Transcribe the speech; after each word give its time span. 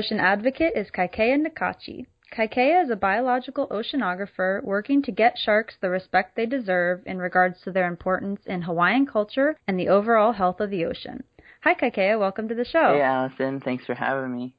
Ocean 0.00 0.18
advocate 0.18 0.72
is 0.74 0.90
Kaikea 0.90 1.36
Nakachi. 1.36 2.06
Kaikea 2.34 2.82
is 2.82 2.88
a 2.88 2.96
biological 2.96 3.68
oceanographer 3.68 4.64
working 4.64 5.02
to 5.02 5.12
get 5.12 5.36
sharks 5.36 5.74
the 5.82 5.90
respect 5.90 6.34
they 6.34 6.46
deserve 6.46 7.02
in 7.04 7.18
regards 7.18 7.60
to 7.60 7.70
their 7.70 7.86
importance 7.86 8.40
in 8.46 8.62
Hawaiian 8.62 9.04
culture 9.04 9.58
and 9.68 9.78
the 9.78 9.88
overall 9.88 10.32
health 10.32 10.58
of 10.58 10.70
the 10.70 10.86
ocean. 10.86 11.22
Hi, 11.64 11.74
Kaikea. 11.74 12.18
Welcome 12.18 12.48
to 12.48 12.54
the 12.54 12.64
show. 12.64 12.94
Hey, 12.94 13.02
Allison. 13.02 13.60
Thanks 13.60 13.84
for 13.84 13.92
having 13.94 14.34
me. 14.34 14.54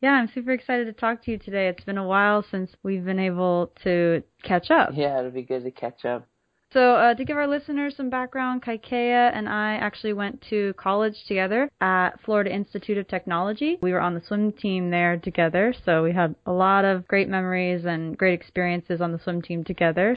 Yeah, 0.00 0.12
I'm 0.12 0.30
super 0.34 0.52
excited 0.52 0.86
to 0.86 0.94
talk 0.94 1.22
to 1.24 1.30
you 1.30 1.36
today. 1.36 1.68
It's 1.68 1.84
been 1.84 1.98
a 1.98 2.06
while 2.06 2.42
since 2.50 2.70
we've 2.82 3.04
been 3.04 3.20
able 3.20 3.72
to 3.84 4.22
catch 4.44 4.70
up. 4.70 4.92
Yeah, 4.94 5.18
it'll 5.18 5.30
be 5.30 5.42
good 5.42 5.64
to 5.64 5.70
catch 5.70 6.06
up. 6.06 6.26
So, 6.76 6.94
uh, 6.94 7.14
to 7.14 7.24
give 7.24 7.38
our 7.38 7.46
listeners 7.46 7.96
some 7.96 8.10
background, 8.10 8.62
Kaikea 8.62 9.30
and 9.32 9.48
I 9.48 9.76
actually 9.76 10.12
went 10.12 10.44
to 10.50 10.74
college 10.74 11.16
together 11.26 11.70
at 11.80 12.20
Florida 12.22 12.52
Institute 12.54 12.98
of 12.98 13.08
Technology. 13.08 13.78
We 13.80 13.92
were 13.92 14.00
on 14.02 14.12
the 14.12 14.20
swim 14.20 14.52
team 14.52 14.90
there 14.90 15.16
together, 15.16 15.72
so 15.86 16.02
we 16.02 16.12
had 16.12 16.34
a 16.44 16.52
lot 16.52 16.84
of 16.84 17.08
great 17.08 17.30
memories 17.30 17.86
and 17.86 18.18
great 18.18 18.34
experiences 18.34 19.00
on 19.00 19.12
the 19.12 19.18
swim 19.18 19.40
team 19.40 19.64
together. 19.64 20.16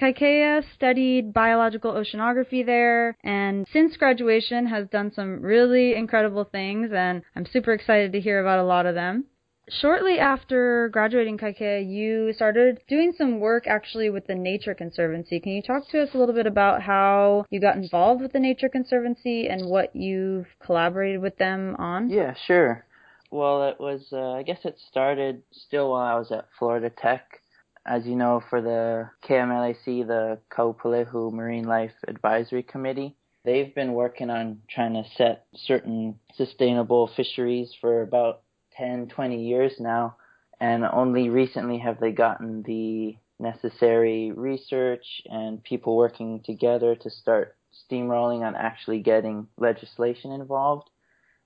Kaikea 0.00 0.62
studied 0.76 1.32
biological 1.32 1.92
oceanography 1.94 2.64
there 2.64 3.16
and 3.24 3.66
since 3.72 3.96
graduation 3.96 4.66
has 4.66 4.86
done 4.88 5.12
some 5.12 5.42
really 5.42 5.96
incredible 5.96 6.44
things 6.44 6.92
and 6.92 7.22
I'm 7.34 7.46
super 7.46 7.72
excited 7.72 8.12
to 8.12 8.20
hear 8.20 8.40
about 8.40 8.60
a 8.60 8.64
lot 8.64 8.86
of 8.86 8.94
them 8.94 9.24
shortly 9.68 10.18
after 10.18 10.88
graduating 10.90 11.38
Kaikea, 11.38 11.88
you 11.88 12.32
started 12.32 12.80
doing 12.88 13.12
some 13.16 13.40
work 13.40 13.66
actually 13.66 14.10
with 14.10 14.26
the 14.26 14.34
Nature 14.34 14.74
Conservancy. 14.74 15.40
Can 15.40 15.52
you 15.52 15.62
talk 15.62 15.88
to 15.90 16.02
us 16.02 16.10
a 16.14 16.18
little 16.18 16.34
bit 16.34 16.46
about 16.46 16.82
how 16.82 17.44
you 17.50 17.60
got 17.60 17.76
involved 17.76 18.22
with 18.22 18.32
the 18.32 18.40
Nature 18.40 18.68
Conservancy 18.68 19.48
and 19.48 19.68
what 19.68 19.94
you've 19.94 20.46
collaborated 20.64 21.20
with 21.20 21.36
them 21.38 21.76
on? 21.78 22.08
Yeah, 22.10 22.34
sure. 22.46 22.86
Well, 23.30 23.68
it 23.68 23.80
was, 23.80 24.06
uh, 24.12 24.32
I 24.32 24.42
guess 24.42 24.60
it 24.64 24.78
started 24.88 25.42
still 25.52 25.90
while 25.90 26.06
I 26.06 26.18
was 26.18 26.30
at 26.30 26.48
Florida 26.58 26.90
Tech. 26.90 27.40
As 27.84 28.04
you 28.04 28.16
know, 28.16 28.42
for 28.50 28.60
the 28.60 29.10
KMLAC, 29.28 30.06
the 30.06 30.38
Kaupulehu 30.50 31.32
Marine 31.32 31.66
Life 31.66 31.92
Advisory 32.08 32.64
Committee, 32.64 33.16
they've 33.44 33.74
been 33.74 33.92
working 33.92 34.28
on 34.28 34.60
trying 34.68 34.94
to 34.94 35.04
set 35.16 35.46
certain 35.54 36.18
sustainable 36.34 37.10
fisheries 37.16 37.72
for 37.80 38.02
about 38.02 38.42
10, 38.76 39.08
20 39.08 39.44
years 39.44 39.72
now, 39.78 40.16
and 40.60 40.84
only 40.84 41.28
recently 41.28 41.78
have 41.78 42.00
they 42.00 42.12
gotten 42.12 42.62
the 42.62 43.16
necessary 43.38 44.32
research 44.32 45.22
and 45.26 45.62
people 45.62 45.96
working 45.96 46.40
together 46.44 46.94
to 46.94 47.10
start 47.10 47.56
steamrolling 47.90 48.40
on 48.40 48.54
actually 48.54 49.00
getting 49.00 49.46
legislation 49.58 50.32
involved. 50.32 50.88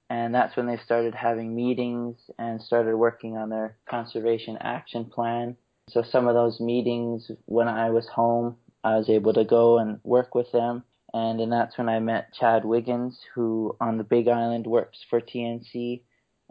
And 0.09 0.35
that's 0.35 0.57
when 0.57 0.67
they 0.67 0.77
started 0.77 1.15
having 1.15 1.55
meetings 1.55 2.17
and 2.39 2.61
started 2.61 2.97
working 2.97 3.37
on 3.37 3.49
their 3.49 3.77
conservation 3.89 4.59
action 4.61 5.05
plan. 5.05 5.57
So 5.89 6.03
some 6.03 6.29
of 6.29 6.35
those 6.35 6.61
meetings, 6.61 7.31
when 7.47 7.69
I 7.69 7.91
was 7.91 8.09
home, 8.09 8.57
I 8.83 8.97
was 8.97 9.09
able 9.09 9.33
to 9.35 9.45
go 9.45 9.79
and 9.79 10.01
work 10.05 10.35
with 10.35 10.51
them. 10.53 10.85
And 11.13 11.41
then 11.41 11.51
that's 11.51 11.77
when 11.77 11.89
I 11.89 11.99
met 11.99 12.33
Chad 12.33 12.65
Wiggins, 12.65 13.19
who 13.35 13.77
on 13.81 13.99
the 13.99 14.05
Big 14.05 14.29
Island 14.29 14.67
works 14.67 14.99
for 15.09 15.21
TNC 15.21 16.03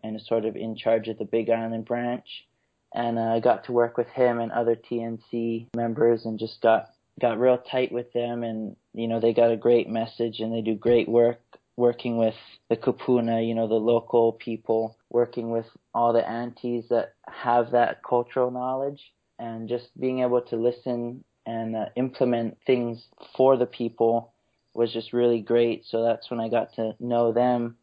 and 0.04 0.22
sort 0.22 0.46
of 0.46 0.56
in 0.56 0.76
charge 0.76 1.08
of 1.08 1.18
the 1.18 1.26
Big 1.26 1.50
Island 1.50 1.86
branch. 1.86 2.46
And 2.94 3.20
uh, 3.20 3.34
I 3.34 3.40
got 3.40 3.66
to 3.66 3.72
work 3.72 3.98
with 3.98 4.08
him 4.10 4.40
and 4.40 4.52
other 4.52 4.76
TNC 4.76 5.68
members 5.76 6.26
and 6.26 6.40
just 6.40 6.62
got 6.62 6.90
got 7.20 7.40
real 7.40 7.58
tight 7.58 7.92
with 7.92 8.14
them 8.14 8.44
and 8.44 8.78
you 8.94 9.06
know 9.06 9.20
they 9.20 9.34
got 9.34 9.52
a 9.52 9.58
great 9.58 9.90
message 9.90 10.40
and 10.40 10.54
they 10.54 10.62
do 10.62 10.74
great 10.74 11.10
work 11.10 11.42
working 11.80 12.18
with 12.18 12.36
the 12.70 12.76
kupuna, 12.76 13.48
you 13.48 13.56
know, 13.56 13.68
the 13.68 13.74
local 13.74 14.34
people, 14.34 14.98
working 15.10 15.50
with 15.50 15.66
all 15.94 16.12
the 16.12 16.30
aunties 16.30 16.84
that 16.90 17.14
have 17.28 17.72
that 17.72 18.04
cultural 18.04 18.52
knowledge 18.52 19.02
and 19.40 19.70
just 19.70 19.88
being 19.98 20.20
able 20.20 20.42
to 20.42 20.58
listen 20.58 21.24
and 21.46 21.76
uh, 21.76 21.86
implement 21.96 22.58
things 22.68 23.08
for 23.36 23.56
the 23.56 23.66
people 23.66 24.34
was 24.74 24.92
just 24.92 25.14
really 25.14 25.40
great. 25.40 25.86
So 25.88 26.04
that's 26.04 26.30
when 26.30 26.42
I 26.42 26.50
got 26.50 26.76
to 26.76 26.96
know 27.00 27.32
them 27.32 27.78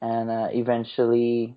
and 0.00 0.30
uh, 0.30 0.48
eventually 0.52 1.54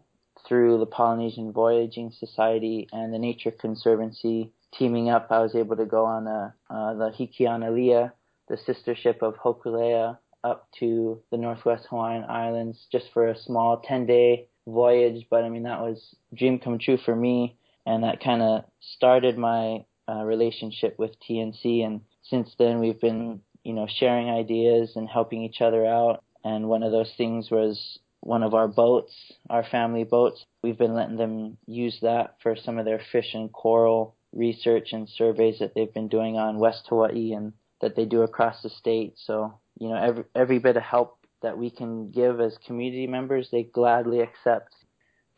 through 0.48 0.80
the 0.80 0.86
Polynesian 0.86 1.52
Voyaging 1.52 2.12
Society 2.12 2.88
and 2.92 3.14
the 3.14 3.20
Nature 3.20 3.52
Conservancy 3.52 4.52
teaming 4.74 5.10
up, 5.10 5.28
I 5.30 5.40
was 5.40 5.56
able 5.56 5.76
to 5.78 5.86
go 5.86 6.06
on 6.06 6.28
a, 6.28 6.54
uh, 6.70 6.94
the 6.94 7.12
Hikianalia, 7.12 8.12
the 8.48 8.58
sister 8.58 8.96
ship 8.96 9.22
of 9.22 9.36
Hokulea, 9.36 10.18
up 10.44 10.68
to 10.80 11.22
the 11.32 11.38
Northwest 11.38 11.88
Hawaiian 11.90 12.24
Islands 12.24 12.88
just 12.92 13.08
for 13.14 13.28
a 13.28 13.38
small 13.38 13.82
10 13.86 14.06
day 14.06 14.48
voyage. 14.68 15.26
But 15.30 15.44
I 15.44 15.50
mean, 15.50 15.64
that 15.64 15.82
was 15.82 16.16
dream 16.34 16.60
come 16.60 16.80
true 16.80 16.98
for 16.98 17.16
me. 17.16 17.58
And 17.86 18.04
that 18.04 18.24
kind 18.24 18.42
of 18.42 18.66
started 18.80 19.38
my 19.38 19.86
uh, 20.08 20.24
relationship 20.24 20.98
with 21.00 21.12
TNC. 21.28 21.86
And 21.86 22.02
since 22.24 22.54
then, 22.58 22.80
we've 22.80 23.00
been, 23.00 23.42
you 23.64 23.74
know, 23.74 23.88
sharing 23.88 24.30
ideas 24.30 24.94
and 24.96 25.10
helping 25.10 25.44
each 25.44 25.62
other 25.62 25.86
out. 25.86 26.24
And 26.44 26.70
one 26.70 26.84
of 26.84 26.92
those 26.92 27.12
things 27.18 27.50
was 27.50 28.00
one 28.22 28.44
of 28.44 28.54
our 28.54 28.68
boats, 28.68 29.14
our 29.50 29.64
family 29.64 30.04
boats. 30.04 30.46
We've 30.64 30.78
been 30.78 30.94
letting 30.94 31.18
them 31.18 31.58
use 31.68 32.00
that 32.02 32.36
for 32.42 32.56
some 32.56 32.78
of 32.78 32.86
their 32.86 33.02
fish 33.12 33.34
and 33.34 33.52
coral 33.52 34.16
research 34.34 34.90
and 34.94 35.10
surveys 35.10 35.60
that 35.60 35.74
they've 35.74 35.94
been 35.94 36.08
doing 36.08 36.38
on 36.38 36.60
West 36.60 36.86
Hawaii 36.90 37.34
and 37.34 37.54
that 37.82 37.96
they 37.96 38.06
do 38.06 38.22
across 38.22 38.62
the 38.62 38.70
state. 38.70 39.14
So, 39.18 39.60
you 39.80 39.90
know, 39.90 39.96
every 39.96 40.24
every 40.36 40.60
bit 40.60 40.78
of 40.78 40.84
help 40.84 41.18
that 41.42 41.58
we 41.58 41.70
can 41.70 42.12
give 42.12 42.40
as 42.42 42.58
community 42.66 43.08
members, 43.08 43.50
they 43.52 43.64
gladly 43.64 44.20
accept. 44.20 44.76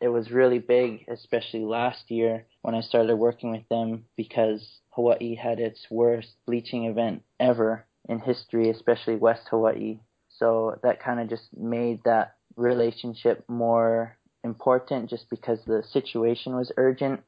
It 0.00 0.08
was 0.08 0.32
really 0.32 0.58
big, 0.58 1.04
especially 1.08 1.60
last 1.60 2.10
year 2.10 2.46
when 2.62 2.74
I 2.74 2.80
started 2.80 3.14
working 3.16 3.52
with 3.52 3.68
them 3.68 4.06
because 4.16 4.80
Hawaii 4.90 5.36
had 5.36 5.60
its 5.60 5.86
worst 5.90 6.30
bleaching 6.44 6.86
event 6.86 7.22
ever 7.38 7.86
in 8.08 8.18
history, 8.18 8.68
especially 8.68 9.14
West 9.14 9.46
Hawaii. 9.48 10.00
So 10.28 10.78
that 10.82 11.00
kind 11.00 11.20
of 11.20 11.28
just 11.28 11.56
made 11.56 12.00
that 12.04 12.34
relationship 12.56 13.44
more 13.48 14.16
important 14.44 15.10
just 15.10 15.28
because 15.30 15.58
the 15.66 15.82
situation 15.92 16.54
was 16.54 16.72
urgent. 16.76 17.20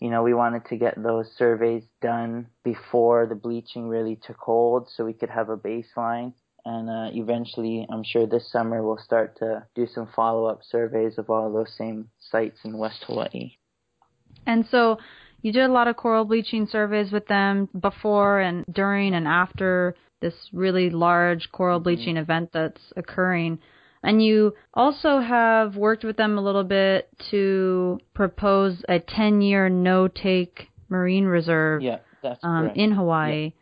You 0.00 0.10
know, 0.10 0.22
we 0.22 0.34
wanted 0.34 0.66
to 0.66 0.76
get 0.76 1.02
those 1.02 1.30
surveys 1.36 1.82
done 2.00 2.46
before 2.62 3.26
the 3.26 3.34
bleaching 3.34 3.88
really 3.88 4.16
took 4.16 4.38
hold 4.38 4.88
so 4.90 5.04
we 5.04 5.12
could 5.12 5.30
have 5.30 5.48
a 5.48 5.56
baseline. 5.56 6.34
And 6.64 6.90
uh, 6.90 7.10
eventually, 7.12 7.86
I'm 7.90 8.04
sure 8.04 8.26
this 8.26 8.50
summer 8.52 8.82
we'll 8.82 8.98
start 8.98 9.38
to 9.38 9.66
do 9.74 9.86
some 9.86 10.08
follow 10.14 10.46
up 10.46 10.60
surveys 10.62 11.18
of 11.18 11.30
all 11.30 11.46
of 11.46 11.52
those 11.52 11.74
same 11.76 12.10
sites 12.18 12.58
in 12.64 12.76
West 12.76 13.04
Hawaii. 13.06 13.52
And 14.46 14.66
so 14.70 14.98
you 15.42 15.52
did 15.52 15.64
a 15.64 15.72
lot 15.72 15.88
of 15.88 15.96
coral 15.96 16.24
bleaching 16.24 16.66
surveys 16.70 17.12
with 17.12 17.26
them 17.26 17.68
before 17.78 18.40
and 18.40 18.64
during 18.70 19.14
and 19.14 19.26
after 19.26 19.94
this 20.20 20.34
really 20.52 20.90
large 20.90 21.50
coral 21.52 21.78
mm-hmm. 21.78 21.84
bleaching 21.84 22.14
mm-hmm. 22.14 22.22
event 22.22 22.50
that's 22.52 22.92
occurring. 22.96 23.58
And 24.02 24.22
you 24.22 24.54
also 24.74 25.20
have 25.20 25.76
worked 25.76 26.04
with 26.04 26.16
them 26.16 26.38
a 26.38 26.42
little 26.42 26.64
bit 26.64 27.08
to 27.30 27.98
propose 28.14 28.82
a 28.88 29.00
10 29.00 29.40
year 29.40 29.68
no 29.68 30.08
take 30.08 30.68
marine 30.88 31.24
reserve 31.24 31.82
yeah, 31.82 31.98
um, 32.42 32.70
in 32.74 32.92
Hawaii. 32.92 33.52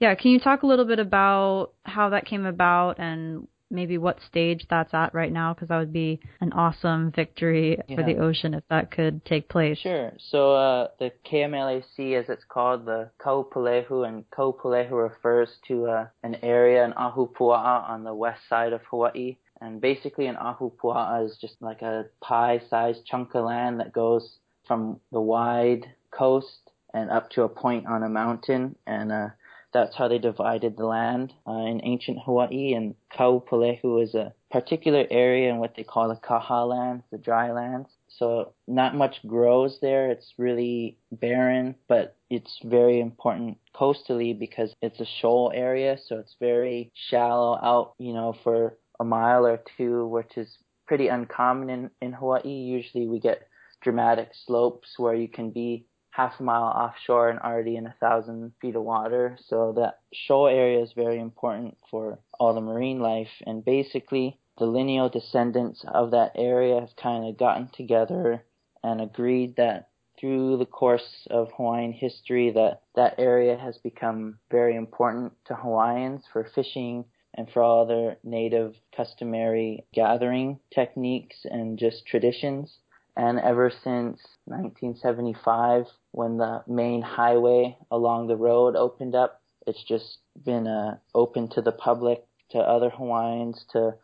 Yeah. 0.00 0.10
yeah, 0.10 0.14
can 0.14 0.30
you 0.30 0.40
talk 0.40 0.62
a 0.62 0.66
little 0.66 0.86
bit 0.86 0.98
about 0.98 1.72
how 1.84 2.10
that 2.10 2.26
came 2.26 2.46
about 2.46 2.98
and 2.98 3.46
maybe 3.72 3.98
what 3.98 4.18
stage 4.28 4.66
that's 4.68 4.92
at 4.92 5.14
right 5.14 5.32
now 5.32 5.54
because 5.54 5.68
that 5.68 5.78
would 5.78 5.92
be 5.92 6.20
an 6.40 6.52
awesome 6.52 7.10
victory 7.10 7.78
yeah. 7.88 7.96
for 7.96 8.02
the 8.02 8.18
ocean 8.18 8.54
if 8.54 8.62
that 8.68 8.90
could 8.90 9.24
take 9.24 9.48
place. 9.48 9.78
Sure. 9.78 10.12
So 10.30 10.54
uh, 10.54 10.88
the 10.98 11.10
KMLAC, 11.30 12.20
as 12.20 12.28
it's 12.28 12.44
called, 12.48 12.84
the 12.84 13.10
Kaupulehu, 13.18 14.06
and 14.06 14.24
Kaupulehu 14.30 14.92
refers 14.92 15.48
to 15.68 15.86
uh, 15.86 16.06
an 16.22 16.36
area 16.42 16.84
in 16.84 16.92
Ahupua'a 16.92 17.88
on 17.88 18.04
the 18.04 18.14
west 18.14 18.40
side 18.48 18.72
of 18.72 18.82
Hawaii. 18.90 19.38
And 19.62 19.80
basically, 19.80 20.26
an 20.26 20.34
ahupua'a 20.34 21.24
is 21.24 21.38
just 21.40 21.54
like 21.60 21.82
a 21.82 22.06
pie-sized 22.20 23.06
chunk 23.06 23.34
of 23.36 23.44
land 23.44 23.78
that 23.78 23.92
goes 23.92 24.38
from 24.66 24.98
the 25.12 25.20
wide 25.20 25.86
coast 26.10 26.70
and 26.92 27.10
up 27.10 27.30
to 27.30 27.42
a 27.42 27.48
point 27.48 27.86
on 27.86 28.02
a 28.02 28.08
mountain. 28.08 28.74
And 28.88 29.12
uh, 29.12 29.28
that's 29.72 29.96
how 29.96 30.08
they 30.08 30.18
divided 30.18 30.76
the 30.76 30.86
land 30.86 31.32
uh, 31.46 31.52
in 31.52 31.80
ancient 31.84 32.18
Hawaii. 32.24 32.74
And 32.74 32.96
Kaupulehu 33.16 34.02
is 34.02 34.14
a 34.16 34.34
particular 34.50 35.06
area 35.10 35.50
in 35.50 35.58
what 35.58 35.76
they 35.76 35.84
call 35.84 36.08
the 36.08 36.16
Kaha 36.16 36.68
lands, 36.68 37.04
the 37.12 37.18
dry 37.18 37.52
lands. 37.52 37.88
So 38.18 38.52
not 38.66 38.96
much 38.96 39.26
grows 39.26 39.78
there. 39.80 40.10
It's 40.10 40.34
really 40.36 40.98
barren, 41.12 41.76
but 41.88 42.16
it's 42.28 42.58
very 42.64 43.00
important 43.00 43.58
coastally 43.74 44.34
because 44.34 44.74
it's 44.82 45.00
a 45.00 45.06
shoal 45.20 45.52
area. 45.54 45.96
So 46.06 46.18
it's 46.18 46.36
very 46.38 46.90
shallow 47.08 47.58
out, 47.62 47.94
you 47.98 48.12
know, 48.12 48.34
for 48.42 48.76
a 49.02 49.04
mile 49.04 49.46
or 49.46 49.60
two, 49.76 50.06
which 50.06 50.38
is 50.38 50.58
pretty 50.86 51.08
uncommon 51.08 51.68
in, 51.70 51.90
in 52.00 52.12
Hawaii. 52.12 52.48
Usually 52.48 53.06
we 53.06 53.18
get 53.18 53.48
dramatic 53.82 54.30
slopes 54.46 54.94
where 54.96 55.14
you 55.14 55.28
can 55.28 55.50
be 55.50 55.86
half 56.10 56.38
a 56.38 56.42
mile 56.42 56.64
offshore 56.64 57.30
and 57.30 57.40
already 57.40 57.76
in 57.76 57.86
a 57.86 57.94
thousand 57.98 58.52
feet 58.60 58.76
of 58.76 58.82
water. 58.82 59.36
So 59.46 59.72
that 59.76 59.98
shoal 60.12 60.46
area 60.46 60.82
is 60.82 60.92
very 60.92 61.18
important 61.18 61.76
for 61.90 62.18
all 62.38 62.54
the 62.54 62.60
marine 62.60 63.00
life. 63.00 63.30
And 63.46 63.64
basically, 63.64 64.38
the 64.58 64.66
lineal 64.66 65.08
descendants 65.08 65.84
of 65.88 66.12
that 66.12 66.32
area 66.36 66.80
have 66.80 66.94
kind 66.96 67.26
of 67.26 67.38
gotten 67.38 67.68
together 67.74 68.44
and 68.84 69.00
agreed 69.00 69.56
that 69.56 69.88
through 70.20 70.58
the 70.58 70.66
course 70.66 71.26
of 71.30 71.50
Hawaiian 71.56 71.92
history 71.92 72.52
that 72.52 72.82
that 72.94 73.14
area 73.18 73.56
has 73.56 73.78
become 73.78 74.38
very 74.50 74.76
important 74.76 75.32
to 75.46 75.54
Hawaiians 75.54 76.22
for 76.32 76.44
fishing 76.54 77.06
and 77.34 77.48
for 77.50 77.62
all 77.62 77.82
other 77.82 78.16
native 78.22 78.74
customary 78.96 79.84
gathering 79.94 80.58
techniques 80.74 81.36
and 81.44 81.78
just 81.78 82.06
traditions. 82.06 82.78
And 83.16 83.38
ever 83.38 83.70
since 83.70 84.20
1975, 84.46 85.86
when 86.12 86.38
the 86.38 86.62
main 86.66 87.02
highway 87.02 87.76
along 87.90 88.28
the 88.28 88.36
road 88.36 88.76
opened 88.76 89.14
up, 89.14 89.42
it's 89.66 89.84
just 89.84 90.18
been 90.44 90.66
uh, 90.66 90.96
open 91.14 91.48
to 91.50 91.62
the 91.62 91.72
public, 91.72 92.24
to 92.50 92.58
other 92.58 92.90
Hawaiians, 92.90 93.64
to 93.72 93.94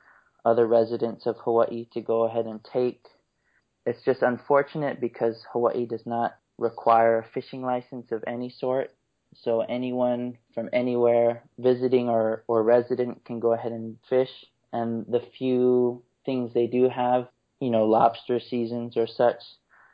other 0.45 0.67
residents 0.67 1.27
of 1.27 1.37
Hawaii 1.39 1.87
to 1.93 2.01
go 2.01 2.25
ahead 2.25 2.47
and 2.47 2.65
take. 2.65 3.05
It's 3.87 4.05
just 4.05 4.23
unfortunate 4.23 5.01
because 5.01 5.45
Hawaii 5.53 5.87
does 5.87 6.07
not 6.07 6.37
require 6.59 7.19
a 7.19 7.29
fishing 7.33 7.63
license 7.63 8.13
of 8.13 8.25
any 8.27 8.51
sort. 8.51 8.91
So 9.35 9.61
anyone 9.61 10.39
from 10.55 10.69
anywhere 10.73 11.45
visiting 11.59 12.09
or, 12.09 12.45
or 12.49 12.63
resident 12.63 13.25
can 13.25 13.41
go 13.41 13.53
ahead 13.53 13.73
and 13.73 13.97
fish. 14.09 14.31
And 14.73 15.07
the 15.07 15.23
few 15.39 16.03
things 16.25 16.53
they 16.53 16.67
do 16.67 16.89
have 16.89 17.29
you 17.61 17.71
know, 17.71 17.85
lobster 17.87 18.41
seasons 18.41 18.97
or 18.97 19.07
such, 19.07 19.43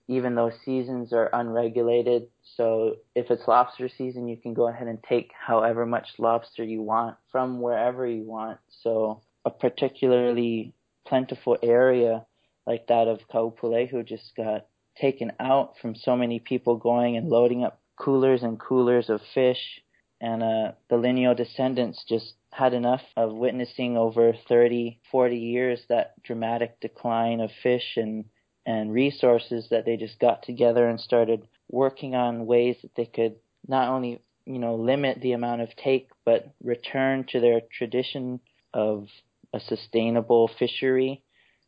even 0.09 0.35
those 0.35 0.53
seasons 0.65 1.13
are 1.13 1.31
unregulated. 1.33 2.27
So 2.43 2.97
if 3.15 3.31
it's 3.31 3.49
lobster 3.49 3.89
season, 3.89 4.29
you 4.29 4.37
can 4.37 4.55
go 4.55 4.69
ahead 4.69 4.87
and 4.87 5.03
take 5.03 5.33
however 5.39 5.87
much 5.87 6.09
lobster 6.19 6.63
you 6.63 6.83
want 6.83 7.17
from 7.33 7.61
wherever 7.61 8.07
you 8.07 8.25
want. 8.25 8.59
So 8.83 9.23
a 9.45 9.51
particularly 9.51 10.75
plentiful 11.07 11.57
area 11.63 12.27
like 12.67 12.87
that 12.89 13.09
of 13.09 13.21
Kaupulehu 13.33 14.07
just 14.07 14.37
got 14.37 14.67
taken 14.97 15.33
out 15.41 15.79
from 15.79 15.95
so 15.95 16.17
many 16.17 16.39
people 16.39 16.77
going 16.77 17.17
and 17.17 17.29
loading 17.29 17.65
up 17.65 17.81
coolers 17.96 18.43
and 18.43 18.58
coolers 18.58 19.08
of 19.08 19.20
fish 19.35 19.82
and 20.20 20.43
uh, 20.43 20.73
the 20.88 20.96
lineal 20.96 21.35
descendants 21.35 22.05
just 22.08 22.35
had 22.50 22.73
enough 22.73 23.02
of 23.17 23.35
witnessing 23.35 23.96
over 23.96 24.32
30, 24.49 25.00
40 25.11 25.37
years 25.37 25.81
that 25.88 26.14
dramatic 26.23 26.81
decline 26.81 27.41
of 27.41 27.50
fish 27.62 27.96
and 27.96 28.25
and 28.67 28.93
resources 28.93 29.69
that 29.70 29.85
they 29.85 29.96
just 29.99 30.19
got 30.19 30.43
together 30.43 30.88
and 30.88 30.99
started 30.99 31.46
working 31.70 32.14
on 32.14 32.46
ways 32.46 32.76
that 32.81 32.94
they 32.96 33.05
could 33.05 33.37
not 33.69 33.88
only 33.88 34.23
you 34.47 34.58
know 34.58 34.76
limit 34.76 35.20
the 35.20 35.32
amount 35.32 35.61
of 35.61 35.69
take 35.76 36.08
but 36.25 36.55
return 36.62 37.25
to 37.25 37.40
their 37.40 37.61
tradition 37.76 38.40
of 38.73 39.08
a 39.52 39.61
sustainable 39.61 40.49
fishery 40.58 41.23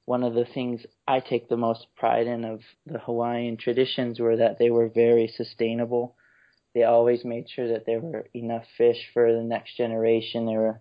one 0.06 0.22
of 0.22 0.34
the 0.34 0.46
things 0.46 0.86
I 1.06 1.20
take 1.20 1.48
the 1.48 1.56
most 1.58 1.86
pride 1.96 2.26
in 2.26 2.44
of 2.44 2.62
the 2.86 2.98
Hawaiian 2.98 3.58
traditions 3.58 4.18
were 4.18 4.36
that 4.36 4.58
they 4.58 4.70
were 4.70 4.88
very 4.88 5.28
sustainable 5.28 6.16
they 6.76 6.84
always 6.84 7.24
made 7.24 7.48
sure 7.48 7.68
that 7.68 7.86
there 7.86 8.00
were 8.00 8.26
enough 8.34 8.66
fish 8.76 9.08
for 9.14 9.32
the 9.32 9.42
next 9.42 9.78
generation. 9.78 10.44
They 10.44 10.58
were 10.58 10.78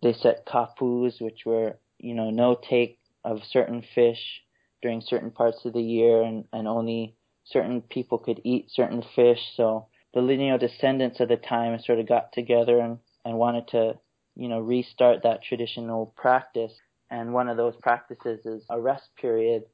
they 0.00 0.14
set 0.14 0.46
kapus, 0.46 1.20
which 1.20 1.44
were 1.44 1.76
you 1.98 2.14
know 2.14 2.30
no 2.30 2.54
take 2.54 2.98
of 3.22 3.44
certain 3.50 3.82
fish 3.94 4.42
during 4.80 5.02
certain 5.02 5.30
parts 5.30 5.66
of 5.66 5.74
the 5.74 5.82
year, 5.82 6.22
and 6.22 6.46
and 6.54 6.66
only 6.66 7.14
certain 7.44 7.82
people 7.82 8.16
could 8.16 8.40
eat 8.42 8.70
certain 8.70 9.02
fish. 9.14 9.52
So 9.54 9.88
the 10.14 10.22
lineal 10.22 10.56
descendants 10.56 11.20
of 11.20 11.28
the 11.28 11.36
time 11.36 11.78
sort 11.78 11.98
of 12.00 12.08
got 12.08 12.32
together 12.32 12.78
and 12.80 13.00
and 13.26 13.36
wanted 13.36 13.68
to 13.68 13.98
you 14.36 14.48
know 14.48 14.60
restart 14.60 15.24
that 15.24 15.42
traditional 15.42 16.14
practice. 16.16 16.72
And 17.10 17.32
one 17.32 17.48
of 17.48 17.56
those 17.56 17.74
practices 17.82 18.44
is 18.44 18.64
a 18.70 18.80
rest 18.80 19.08
period. 19.20 19.64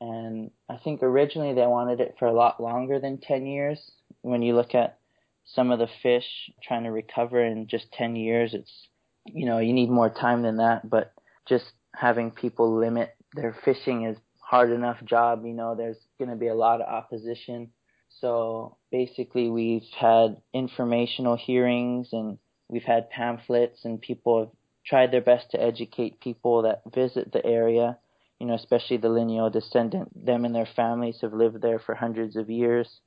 And 0.00 0.50
I 0.68 0.78
think 0.78 1.02
originally 1.02 1.54
they 1.54 1.66
wanted 1.66 2.00
it 2.00 2.16
for 2.18 2.26
a 2.26 2.32
lot 2.32 2.60
longer 2.60 2.98
than 2.98 3.18
10 3.18 3.46
years. 3.46 3.78
When 4.22 4.42
you 4.42 4.54
look 4.56 4.74
at 4.74 4.98
some 5.44 5.70
of 5.70 5.78
the 5.78 5.88
fish 6.02 6.50
trying 6.62 6.84
to 6.84 6.90
recover 6.90 7.44
in 7.44 7.66
just 7.66 7.90
10 7.92 8.16
years 8.16 8.54
it's 8.54 8.88
you 9.26 9.46
know 9.46 9.58
you 9.58 9.72
need 9.72 9.90
more 9.90 10.10
time 10.10 10.42
than 10.42 10.56
that 10.58 10.88
but 10.88 11.12
just 11.48 11.72
having 11.94 12.30
people 12.30 12.78
limit 12.78 13.14
their 13.34 13.56
fishing 13.64 14.04
is 14.04 14.16
hard 14.38 14.70
enough 14.70 15.02
job 15.04 15.44
you 15.44 15.52
know 15.52 15.74
there's 15.74 15.98
going 16.18 16.30
to 16.30 16.36
be 16.36 16.48
a 16.48 16.54
lot 16.54 16.80
of 16.80 16.88
opposition 16.88 17.70
so 18.20 18.76
basically 18.90 19.48
we've 19.50 19.88
had 19.98 20.36
informational 20.52 21.36
hearings 21.36 22.08
and 22.12 22.38
we've 22.68 22.84
had 22.84 23.10
pamphlets 23.10 23.84
and 23.84 24.00
people 24.00 24.40
have 24.40 24.50
tried 24.84 25.10
their 25.10 25.20
best 25.20 25.50
to 25.50 25.62
educate 25.62 26.20
people 26.20 26.62
that 26.62 26.82
visit 26.94 27.32
the 27.32 27.44
area 27.44 27.98
you 28.40 28.46
know 28.46 28.54
especially 28.54 28.96
the 28.96 29.08
lineal 29.08 29.50
descendant 29.50 30.08
them 30.26 30.44
and 30.44 30.54
their 30.54 30.68
families 30.76 31.18
have 31.20 31.32
lived 31.32 31.62
there 31.62 31.78
for 31.78 31.94
hundreds 31.94 32.36
of 32.36 32.50
years 32.50 33.00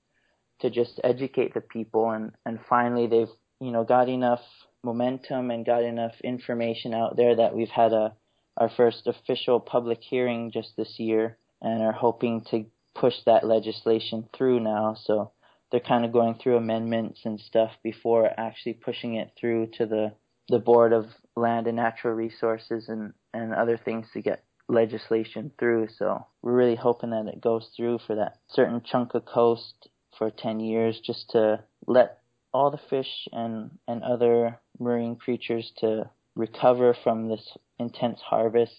to 0.61 0.69
just 0.69 0.99
educate 1.03 1.53
the 1.53 1.61
people. 1.61 2.09
And 2.09 2.31
and 2.45 2.59
finally 2.69 3.07
they've 3.07 3.33
you 3.59 3.71
know 3.71 3.83
got 3.83 4.09
enough 4.09 4.41
momentum 4.83 5.51
and 5.51 5.65
got 5.65 5.83
enough 5.83 6.13
information 6.23 6.93
out 6.93 7.17
there 7.17 7.35
that 7.35 7.55
we've 7.55 7.69
had 7.69 7.93
a 7.93 8.15
our 8.57 8.69
first 8.69 9.07
official 9.07 9.59
public 9.59 9.99
hearing 10.01 10.51
just 10.51 10.77
this 10.77 10.97
year 10.97 11.37
and 11.61 11.81
are 11.81 11.91
hoping 11.91 12.45
to 12.51 12.65
push 12.93 13.15
that 13.25 13.45
legislation 13.45 14.29
through 14.33 14.61
now. 14.61 14.95
So 15.03 15.31
they're 15.71 15.81
kind 15.81 16.05
of 16.05 16.13
going 16.13 16.35
through 16.35 16.55
amendments 16.55 17.21
and 17.25 17.39
stuff 17.39 17.71
before 17.83 18.29
actually 18.37 18.73
pushing 18.73 19.15
it 19.15 19.31
through 19.37 19.67
to 19.77 19.85
the 19.85 20.13
the 20.49 20.59
board 20.59 20.93
of 20.93 21.05
land 21.35 21.67
and 21.67 21.75
natural 21.75 22.13
resources 22.13 22.87
and 22.87 23.13
and 23.33 23.53
other 23.53 23.77
things 23.77 24.07
to 24.13 24.21
get 24.21 24.43
legislation 24.67 25.51
through 25.59 25.87
so 25.97 26.25
we're 26.41 26.53
really 26.53 26.75
hoping 26.75 27.11
that 27.11 27.27
it 27.27 27.41
goes 27.41 27.69
through 27.75 27.99
for 28.07 28.15
that 28.15 28.37
certain 28.49 28.81
chunk 28.83 29.13
of 29.13 29.25
coast 29.25 29.89
for 30.17 30.31
10 30.31 30.59
years 30.59 30.99
just 30.99 31.29
to 31.29 31.63
let 31.87 32.19
all 32.53 32.71
the 32.71 32.79
fish 32.89 33.27
and, 33.33 33.71
and 33.87 34.01
other 34.01 34.59
marine 34.79 35.17
creatures 35.17 35.73
to 35.77 36.09
recover 36.35 36.95
from 37.03 37.27
this 37.27 37.57
intense 37.79 38.21
harvest. 38.21 38.73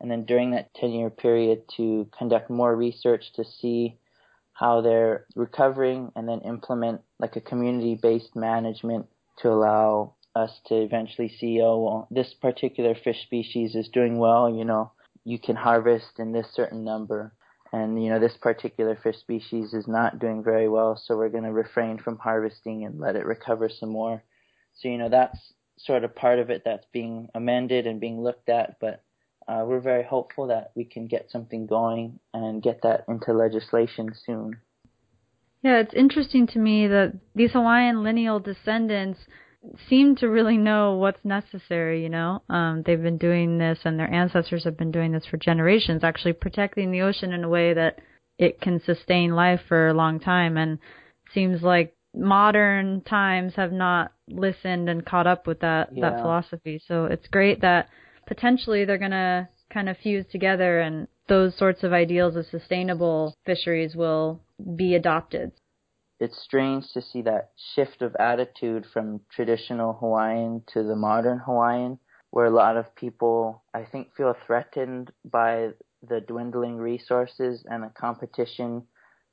And 0.00 0.10
then 0.10 0.24
during 0.24 0.50
that 0.50 0.74
10 0.74 0.90
year 0.90 1.10
period 1.10 1.62
to 1.76 2.08
conduct 2.16 2.50
more 2.50 2.74
research 2.74 3.32
to 3.34 3.44
see 3.44 3.96
how 4.54 4.80
they're 4.80 5.26
recovering 5.36 6.10
and 6.16 6.28
then 6.28 6.40
implement 6.40 7.00
like 7.20 7.36
a 7.36 7.40
community 7.40 7.94
based 7.94 8.34
management 8.34 9.06
to 9.38 9.48
allow 9.48 10.14
us 10.34 10.60
to 10.66 10.74
eventually 10.74 11.28
see, 11.28 11.60
oh, 11.62 11.78
well, 11.78 12.08
this 12.10 12.34
particular 12.40 12.94
fish 12.94 13.22
species 13.22 13.74
is 13.74 13.88
doing 13.88 14.18
well, 14.18 14.52
you 14.52 14.64
know, 14.64 14.92
you 15.24 15.38
can 15.38 15.56
harvest 15.56 16.18
in 16.18 16.32
this 16.32 16.46
certain 16.54 16.84
number. 16.84 17.32
And 17.72 18.02
you 18.02 18.10
know 18.10 18.20
this 18.20 18.36
particular 18.36 18.98
fish 19.02 19.16
species 19.16 19.72
is 19.72 19.88
not 19.88 20.18
doing 20.18 20.44
very 20.44 20.68
well 20.68 21.00
so 21.02 21.16
we're 21.16 21.30
going 21.30 21.44
to 21.44 21.52
refrain 21.52 21.98
from 21.98 22.18
harvesting 22.18 22.84
and 22.84 23.00
let 23.00 23.16
it 23.16 23.24
recover 23.24 23.70
some 23.70 23.88
more. 23.88 24.22
So 24.74 24.88
you 24.88 24.98
know 24.98 25.08
that's 25.08 25.38
sort 25.78 26.04
of 26.04 26.14
part 26.14 26.38
of 26.38 26.50
it 26.50 26.62
that's 26.64 26.86
being 26.92 27.28
amended 27.34 27.86
and 27.86 27.98
being 27.98 28.22
looked 28.22 28.50
at 28.50 28.78
but 28.78 29.02
uh, 29.48 29.64
we're 29.66 29.80
very 29.80 30.04
hopeful 30.04 30.46
that 30.48 30.70
we 30.76 30.84
can 30.84 31.06
get 31.06 31.30
something 31.30 31.66
going 31.66 32.20
and 32.32 32.62
get 32.62 32.82
that 32.82 33.04
into 33.08 33.32
legislation 33.32 34.12
soon. 34.26 34.58
Yeah 35.62 35.78
it's 35.78 35.94
interesting 35.94 36.46
to 36.48 36.58
me 36.58 36.86
that 36.88 37.14
these 37.34 37.52
hawaiian 37.52 38.02
lineal 38.02 38.38
descendants 38.38 39.20
seem 39.88 40.16
to 40.16 40.28
really 40.28 40.56
know 40.56 40.96
what's 40.96 41.24
necessary, 41.24 42.02
you 42.02 42.08
know. 42.08 42.42
Um, 42.48 42.82
they've 42.84 43.02
been 43.02 43.18
doing 43.18 43.58
this 43.58 43.78
and 43.84 43.98
their 43.98 44.12
ancestors 44.12 44.64
have 44.64 44.76
been 44.76 44.90
doing 44.90 45.12
this 45.12 45.26
for 45.26 45.36
generations, 45.36 46.02
actually 46.04 46.32
protecting 46.32 46.90
the 46.90 47.02
ocean 47.02 47.32
in 47.32 47.44
a 47.44 47.48
way 47.48 47.74
that 47.74 48.00
it 48.38 48.60
can 48.60 48.80
sustain 48.84 49.34
life 49.34 49.60
for 49.68 49.88
a 49.88 49.94
long 49.94 50.18
time 50.18 50.56
and 50.56 50.78
seems 51.32 51.62
like 51.62 51.94
modern 52.14 53.00
times 53.02 53.54
have 53.54 53.72
not 53.72 54.12
listened 54.28 54.88
and 54.88 55.06
caught 55.06 55.26
up 55.26 55.46
with 55.46 55.60
that 55.60 55.90
yeah. 55.92 56.10
that 56.10 56.20
philosophy. 56.20 56.80
So 56.86 57.04
it's 57.04 57.28
great 57.28 57.60
that 57.60 57.88
potentially 58.26 58.84
they're 58.84 58.98
going 58.98 59.12
to 59.12 59.48
kind 59.72 59.88
of 59.88 59.96
fuse 59.98 60.26
together 60.30 60.80
and 60.80 61.06
those 61.28 61.56
sorts 61.56 61.82
of 61.82 61.92
ideals 61.92 62.36
of 62.36 62.46
sustainable 62.46 63.34
fisheries 63.46 63.94
will 63.94 64.40
be 64.76 64.94
adopted 64.94 65.52
it's 66.22 66.40
strange 66.40 66.84
to 66.92 67.02
see 67.02 67.20
that 67.22 67.50
shift 67.74 68.00
of 68.00 68.14
attitude 68.14 68.86
from 68.92 69.20
traditional 69.28 69.94
Hawaiian 69.94 70.62
to 70.72 70.84
the 70.84 70.94
modern 70.94 71.38
Hawaiian, 71.38 71.98
where 72.30 72.46
a 72.46 72.50
lot 72.50 72.76
of 72.76 72.94
people, 72.94 73.64
I 73.74 73.84
think, 73.90 74.14
feel 74.16 74.32
threatened 74.46 75.10
by 75.24 75.70
the 76.08 76.20
dwindling 76.20 76.76
resources 76.76 77.64
and 77.68 77.82
the 77.82 77.88
competition 77.88 78.84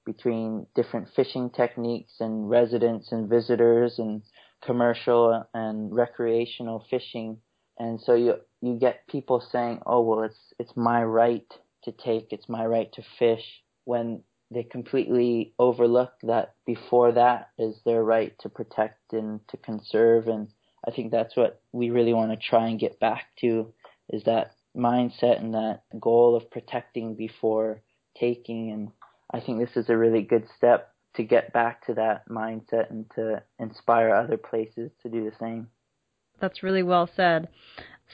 between 0.03 0.65
different 0.74 1.10
fishing 1.15 1.51
techniques 1.51 2.13
and 2.19 2.50
residents 2.50 3.12
and 3.12 3.29
visitors 3.29 4.00
and 4.00 4.24
commercial 4.65 5.46
and 5.53 5.93
recreational 5.93 6.88
fishing. 6.89 7.38
And 7.77 8.01
so 8.01 8.15
you 8.15 8.34
you 8.62 8.79
get 8.79 9.08
people 9.08 9.41
saying, 9.51 9.84
"Oh, 9.86 10.01
well, 10.01 10.24
it's 10.24 10.53
it's 10.58 10.75
my 10.75 11.03
right 11.03 11.48
to 11.84 11.91
take, 11.91 12.34
it's 12.34 12.50
my 12.50 12.65
right 12.65 12.91
to 12.93 13.03
fish," 13.19 13.63
when 13.86 14.24
they 14.51 14.63
completely 14.63 15.53
overlook 15.59 16.13
that 16.23 16.55
before 16.65 17.11
that 17.11 17.49
is 17.57 17.75
their 17.85 18.03
right 18.03 18.33
to 18.39 18.49
protect 18.49 19.13
and 19.13 19.39
to 19.49 19.57
conserve 19.57 20.27
and 20.27 20.49
I 20.87 20.91
think 20.91 21.11
that's 21.11 21.35
what 21.35 21.61
we 21.71 21.89
really 21.89 22.13
want 22.13 22.31
to 22.31 22.37
try 22.37 22.67
and 22.67 22.79
get 22.79 22.99
back 22.99 23.25
to 23.41 23.73
is 24.09 24.23
that 24.23 24.51
mindset 24.75 25.39
and 25.39 25.53
that 25.53 25.81
goal 25.99 26.35
of 26.35 26.49
protecting 26.49 27.15
before 27.15 27.81
taking 28.17 28.71
and 28.71 28.91
I 29.31 29.39
think 29.39 29.59
this 29.59 29.75
is 29.75 29.89
a 29.89 29.97
really 29.97 30.21
good 30.21 30.47
step 30.57 30.93
to 31.15 31.23
get 31.23 31.53
back 31.53 31.85
to 31.85 31.93
that 31.95 32.27
mindset 32.29 32.89
and 32.89 33.05
to 33.15 33.43
inspire 33.59 34.13
other 34.13 34.37
places 34.37 34.91
to 35.03 35.09
do 35.09 35.23
the 35.23 35.35
same. 35.39 35.67
That's 36.39 36.63
really 36.63 36.83
well 36.83 37.09
said. 37.15 37.49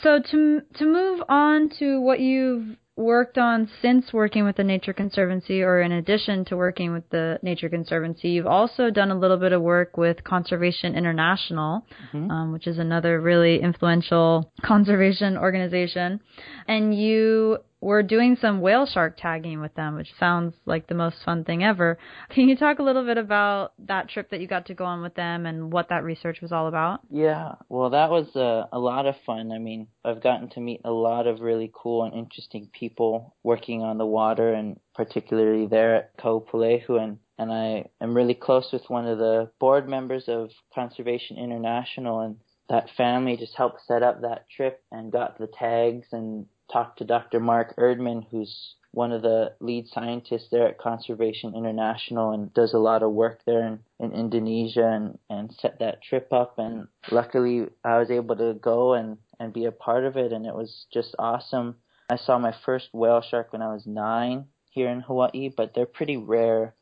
So 0.01 0.19
to 0.31 0.61
to 0.75 0.85
move 0.85 1.23
on 1.29 1.69
to 1.79 2.01
what 2.01 2.19
you've 2.19 2.77
worked 2.97 3.37
on 3.37 3.69
since 3.81 4.13
working 4.13 4.45
with 4.45 4.55
the 4.55 4.63
Nature 4.63 4.93
Conservancy, 4.93 5.61
or 5.61 5.81
in 5.81 5.91
addition 5.91 6.45
to 6.45 6.55
working 6.55 6.93
with 6.93 7.09
the 7.09 7.39
Nature 7.41 7.69
Conservancy, 7.69 8.29
you've 8.29 8.47
also 8.47 8.89
done 8.89 9.11
a 9.11 9.19
little 9.19 9.37
bit 9.37 9.51
of 9.51 9.61
work 9.61 9.97
with 9.97 10.23
Conservation 10.23 10.95
International, 10.95 11.85
mm-hmm. 12.13 12.31
um, 12.31 12.53
which 12.53 12.67
is 12.67 12.77
another 12.77 13.19
really 13.19 13.61
influential 13.61 14.51
conservation 14.63 15.37
organization. 15.37 16.21
And 16.67 16.97
you 16.97 17.57
we're 17.85 18.01
doing 18.01 18.35
some 18.41 18.61
whale 18.61 18.87
shark 18.87 19.15
tagging 19.15 19.61
with 19.61 19.75
them, 19.75 19.93
which 19.93 20.11
sounds 20.19 20.55
like 20.65 20.87
the 20.87 20.95
most 20.95 21.17
fun 21.23 21.43
thing 21.43 21.63
ever. 21.63 21.99
Can 22.31 22.49
you 22.49 22.57
talk 22.57 22.79
a 22.79 22.83
little 22.83 23.05
bit 23.05 23.19
about 23.19 23.73
that 23.85 24.09
trip 24.09 24.31
that 24.31 24.41
you 24.41 24.47
got 24.47 24.65
to 24.65 24.73
go 24.73 24.85
on 24.85 25.03
with 25.03 25.13
them 25.13 25.45
and 25.45 25.71
what 25.71 25.89
that 25.89 26.03
research 26.03 26.41
was 26.41 26.51
all 26.51 26.67
about? 26.67 27.01
Yeah, 27.11 27.53
well, 27.69 27.91
that 27.91 28.09
was 28.09 28.35
a, 28.35 28.67
a 28.75 28.79
lot 28.79 29.05
of 29.05 29.13
fun. 29.23 29.51
I 29.51 29.59
mean, 29.59 29.85
I've 30.03 30.23
gotten 30.23 30.49
to 30.49 30.59
meet 30.59 30.81
a 30.83 30.89
lot 30.89 31.27
of 31.27 31.41
really 31.41 31.71
cool 31.75 32.03
and 32.03 32.15
interesting 32.15 32.71
people 32.73 33.35
working 33.43 33.83
on 33.83 33.99
the 33.99 34.05
water, 34.07 34.51
and 34.51 34.79
particularly 34.95 35.67
there 35.67 35.95
at 35.95 36.17
Kaupulehu, 36.17 36.99
and 36.99 37.19
and 37.37 37.51
I 37.51 37.85
am 38.01 38.15
really 38.15 38.33
close 38.33 38.69
with 38.73 38.89
one 38.89 39.05
of 39.05 39.19
the 39.19 39.51
board 39.59 39.87
members 39.87 40.23
of 40.27 40.49
Conservation 40.73 41.37
International, 41.37 42.21
and 42.21 42.37
that 42.67 42.89
family 42.97 43.37
just 43.37 43.55
helped 43.55 43.81
set 43.85 44.01
up 44.01 44.21
that 44.21 44.49
trip 44.49 44.81
and 44.91 45.11
got 45.11 45.37
the 45.37 45.47
tags 45.47 46.07
and 46.11 46.47
talked 46.71 46.99
to 46.99 47.05
Dr. 47.05 47.39
Mark 47.39 47.75
Erdmann, 47.77 48.25
who's 48.29 48.75
one 48.95 49.11
of 49.11 49.21
the 49.21 49.53
lead 49.59 49.87
scientists 49.87 50.47
there 50.51 50.67
at 50.67 50.77
Conservation 50.77 51.53
International 51.53 52.31
and 52.31 52.53
does 52.53 52.73
a 52.73 52.79
lot 52.79 53.03
of 53.03 53.11
work 53.11 53.41
there 53.45 53.67
in, 53.67 53.79
in 53.99 54.13
Indonesia 54.13 54.87
and, 54.87 55.19
and 55.29 55.53
set 55.59 55.79
that 55.79 56.01
trip 56.01 56.31
up. 56.31 56.57
And 56.57 56.87
luckily, 57.11 57.67
I 57.83 57.99
was 57.99 58.09
able 58.09 58.37
to 58.37 58.53
go 58.53 58.93
and, 58.93 59.17
and 59.37 59.51
be 59.51 59.65
a 59.65 59.71
part 59.71 60.05
of 60.05 60.15
it, 60.15 60.31
and 60.31 60.45
it 60.45 60.55
was 60.55 60.85
just 60.93 61.13
awesome. 61.19 61.75
I 62.09 62.15
saw 62.15 62.39
my 62.39 62.55
first 62.65 62.89
whale 62.93 63.21
shark 63.21 63.51
when 63.51 63.61
I 63.61 63.73
was 63.73 63.85
nine 63.85 64.45
here 64.69 64.89
in 64.89 65.01
Hawaii, 65.01 65.49
but 65.55 65.73
they're 65.73 65.85
pretty 65.85 66.17
rare. 66.17 66.73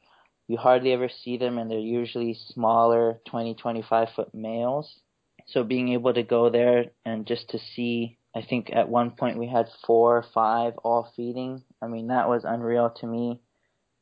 You 0.47 0.57
hardly 0.57 0.93
ever 0.93 1.09
see 1.09 1.37
them, 1.37 1.57
and 1.57 1.71
they're 1.71 1.79
usually 1.79 2.37
smaller, 2.49 3.21
20, 3.27 3.55
25 3.55 4.09
foot 4.15 4.35
males. 4.35 4.99
So 5.47 5.63
being 5.63 5.89
able 5.89 6.13
to 6.13 6.23
go 6.23 6.49
there 6.49 6.91
and 7.05 7.25
just 7.25 7.49
to 7.49 7.59
see 7.75 8.17
I 8.35 8.41
think 8.41 8.71
at 8.73 8.89
one 8.89 9.11
point 9.11 9.37
we 9.37 9.47
had 9.47 9.67
four 9.85 10.17
or 10.17 10.25
five 10.33 10.73
all 10.83 11.11
feeding. 11.15 11.63
I 11.81 11.87
mean, 11.87 12.07
that 12.07 12.27
was 12.27 12.43
unreal 12.45 12.89
to 13.01 13.07
me. 13.07 13.41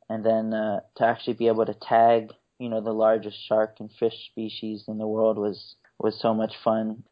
And 0.08 0.24
then 0.24 0.54
uh, 0.54 0.80
to 0.96 1.04
actually 1.04 1.34
be 1.34 1.48
able 1.48 1.66
to 1.66 1.74
tag, 1.74 2.32
you 2.58 2.68
know, 2.68 2.80
the 2.80 2.92
largest 2.92 3.36
shark 3.46 3.76
and 3.80 3.90
fish 3.98 4.14
species 4.30 4.84
in 4.88 4.98
the 4.98 5.06
world 5.06 5.38
was 5.38 5.76
was 5.98 6.18
so 6.20 6.34
much 6.34 6.54
fun. 6.64 7.04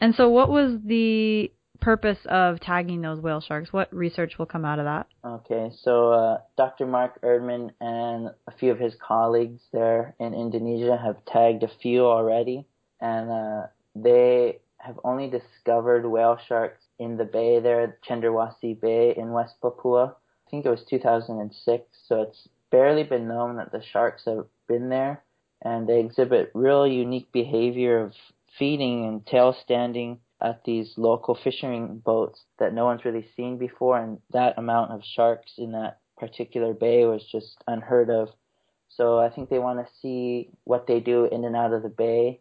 And 0.00 0.14
so, 0.14 0.28
what 0.28 0.50
was 0.50 0.78
the 0.84 1.52
purpose 1.80 2.18
of 2.26 2.60
tagging 2.60 3.02
those 3.02 3.20
whale 3.20 3.40
sharks? 3.40 3.72
What 3.72 3.92
research 3.94 4.38
will 4.38 4.46
come 4.46 4.64
out 4.64 4.78
of 4.78 4.84
that? 4.84 5.06
Okay, 5.24 5.70
so 5.82 6.12
uh, 6.12 6.38
Dr. 6.56 6.86
Mark 6.86 7.20
Erdmann 7.22 7.70
and 7.80 8.30
a 8.46 8.52
few 8.58 8.72
of 8.72 8.78
his 8.78 8.94
colleagues 9.04 9.60
there 9.72 10.14
in 10.18 10.34
Indonesia 10.34 10.96
have 10.96 11.24
tagged 11.24 11.62
a 11.62 11.70
few 11.80 12.06
already, 12.06 12.66
and 13.00 13.30
uh, 13.30 13.66
they 13.94 14.58
have 14.82 14.98
only 15.04 15.30
discovered 15.30 16.04
whale 16.04 16.38
sharks 16.48 16.82
in 16.98 17.16
the 17.16 17.24
bay 17.24 17.60
there, 17.60 17.98
Cendrawasih 18.08 18.80
Bay 18.80 19.14
in 19.16 19.30
West 19.30 19.54
Papua. 19.62 20.16
I 20.46 20.50
think 20.50 20.66
it 20.66 20.70
was 20.70 20.84
2006, 20.90 21.84
so 22.06 22.22
it's 22.22 22.48
barely 22.70 23.04
been 23.04 23.28
known 23.28 23.56
that 23.56 23.70
the 23.70 23.80
sharks 23.80 24.24
have 24.26 24.46
been 24.66 24.88
there, 24.88 25.22
and 25.62 25.88
they 25.88 26.00
exhibit 26.00 26.50
real 26.52 26.86
unique 26.86 27.30
behavior 27.30 28.00
of 28.00 28.12
feeding 28.58 29.06
and 29.06 29.24
tail 29.24 29.52
standing 29.62 30.18
at 30.40 30.64
these 30.64 30.94
local 30.96 31.36
fishing 31.36 31.98
boats 32.04 32.42
that 32.58 32.74
no 32.74 32.84
one's 32.84 33.04
really 33.04 33.28
seen 33.36 33.58
before, 33.58 33.98
and 33.98 34.18
that 34.32 34.58
amount 34.58 34.90
of 34.90 35.04
sharks 35.04 35.52
in 35.58 35.72
that 35.72 36.00
particular 36.18 36.74
bay 36.74 37.04
was 37.04 37.24
just 37.30 37.56
unheard 37.68 38.10
of. 38.10 38.30
So 38.88 39.20
I 39.20 39.30
think 39.30 39.48
they 39.48 39.60
want 39.60 39.78
to 39.78 39.92
see 40.00 40.50
what 40.64 40.88
they 40.88 40.98
do 40.98 41.26
in 41.26 41.44
and 41.44 41.54
out 41.54 41.72
of 41.72 41.84
the 41.84 41.88
bay 41.88 42.40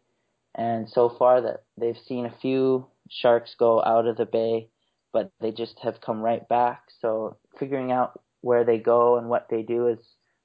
and 0.56 0.90
so 0.90 1.10
far 1.10 1.42
that 1.42 1.64
they've 1.78 2.00
seen 2.08 2.26
a 2.26 2.36
few 2.42 2.86
sharks 3.10 3.56
go 3.58 3.82
out 3.84 4.08
of 4.08 4.18
the 4.18 4.26
bay, 4.26 4.70
but 5.14 5.32
they 5.40 5.52
just 5.52 5.80
have 5.80 6.02
come 6.02 6.22
right 6.22 6.48
back. 6.48 6.84
So 7.00 7.38
figuring 7.60 7.92
out 7.92 8.20
where 8.42 8.64
they 8.64 8.78
go 8.78 9.18
and 9.18 9.30
what 9.30 9.48
they 9.50 9.62
do 9.62 9.88
is 9.88 10.00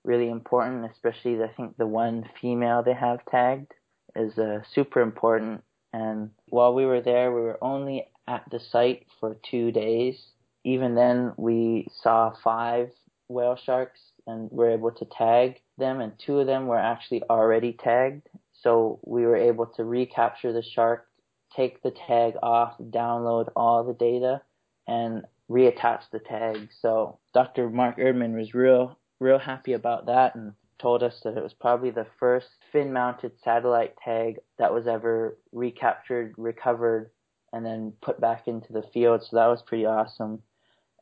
really 0.04 0.30
important, 0.30 0.90
especially 0.90 1.42
I 1.42 1.48
think 1.48 1.76
the 1.76 1.86
one 1.86 2.28
female 2.40 2.82
they 2.82 2.94
have 2.94 3.24
tagged 3.26 3.72
is 4.14 4.38
uh, 4.38 4.60
super 4.72 5.00
important. 5.00 5.62
And 5.92 6.30
while 6.48 6.74
we 6.74 6.86
were 6.86 7.00
there, 7.00 7.32
we 7.32 7.40
were 7.40 7.58
only 7.62 8.06
at 8.28 8.44
the 8.50 8.60
site 8.60 9.06
for 9.20 9.36
two 9.48 9.72
days. 9.72 10.16
Even 10.64 10.94
then, 10.94 11.32
we 11.36 11.88
saw 12.02 12.34
five 12.42 12.90
whale 13.28 13.56
sharks 13.56 14.00
and 14.26 14.50
were 14.50 14.70
able 14.70 14.90
to 14.92 15.04
tag 15.04 15.60
them, 15.78 16.00
and 16.00 16.12
two 16.18 16.40
of 16.40 16.46
them 16.46 16.66
were 16.66 16.78
actually 16.78 17.22
already 17.30 17.72
tagged 17.72 18.28
so 18.66 18.98
we 19.06 19.24
were 19.24 19.36
able 19.36 19.66
to 19.66 19.84
recapture 19.84 20.52
the 20.52 20.60
shark, 20.60 21.06
take 21.54 21.84
the 21.84 21.92
tag 22.08 22.34
off, 22.42 22.74
download 22.80 23.48
all 23.54 23.84
the 23.84 23.92
data, 23.92 24.42
and 24.88 25.22
reattach 25.48 26.00
the 26.10 26.18
tag. 26.18 26.70
So 26.80 27.20
Dr. 27.32 27.70
Mark 27.70 27.96
Erdmann 27.96 28.36
was 28.36 28.54
real, 28.54 28.98
real 29.20 29.38
happy 29.38 29.74
about 29.74 30.06
that 30.06 30.34
and 30.34 30.52
told 30.80 31.04
us 31.04 31.20
that 31.22 31.36
it 31.36 31.44
was 31.44 31.54
probably 31.54 31.92
the 31.92 32.08
first 32.18 32.48
fin-mounted 32.72 33.32
satellite 33.44 33.94
tag 34.04 34.40
that 34.58 34.74
was 34.74 34.88
ever 34.88 35.38
recaptured, 35.52 36.34
recovered, 36.36 37.12
and 37.52 37.64
then 37.64 37.92
put 38.02 38.20
back 38.20 38.48
into 38.48 38.72
the 38.72 38.82
field. 38.92 39.22
So 39.22 39.36
that 39.36 39.46
was 39.46 39.62
pretty 39.62 39.86
awesome. 39.86 40.42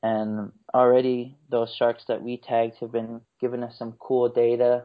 And 0.03 0.53
already 0.75 1.39
those 1.51 1.75
sharks 1.75 2.05
that 2.09 2.23
we 2.23 2.37
tagged 2.37 2.77
have 2.81 2.93
been 2.93 3.23
giving 3.41 3.63
us 3.63 3.79
some 3.79 3.95
cool 3.99 4.29
data 4.29 4.85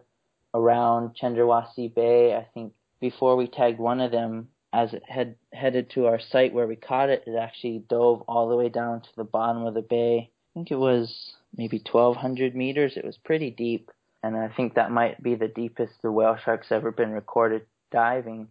around 0.53 1.15
Cendrawasih 1.21 1.93
Bay. 1.93 2.35
I 2.35 2.47
think 2.53 2.73
before 2.99 3.35
we 3.35 3.47
tagged 3.47 3.79
one 3.79 3.99
of 3.99 4.11
them, 4.11 4.49
as 4.71 4.93
it 4.93 5.03
had 5.07 5.35
headed 5.51 5.89
to 5.91 6.05
our 6.05 6.19
site 6.19 6.53
where 6.53 6.67
we 6.67 6.75
caught 6.75 7.09
it, 7.09 7.23
it 7.25 7.35
actually 7.35 7.83
dove 7.89 8.21
all 8.27 8.49
the 8.49 8.55
way 8.55 8.69
down 8.69 9.01
to 9.01 9.09
the 9.15 9.23
bottom 9.23 9.65
of 9.65 9.73
the 9.73 9.81
bay. 9.81 10.29
I 10.31 10.49
think 10.53 10.71
it 10.71 10.75
was 10.75 11.33
maybe 11.55 11.81
1,200 11.91 12.55
meters. 12.55 12.93
It 12.95 13.05
was 13.05 13.17
pretty 13.17 13.49
deep, 13.49 13.91
and 14.21 14.37
I 14.37 14.49
think 14.49 14.75
that 14.75 14.91
might 14.91 15.21
be 15.21 15.35
the 15.35 15.47
deepest 15.47 15.93
the 16.01 16.11
whale 16.11 16.37
shark's 16.37 16.71
ever 16.71 16.91
been 16.91 17.11
recorded 17.11 17.65
diving. 17.91 18.49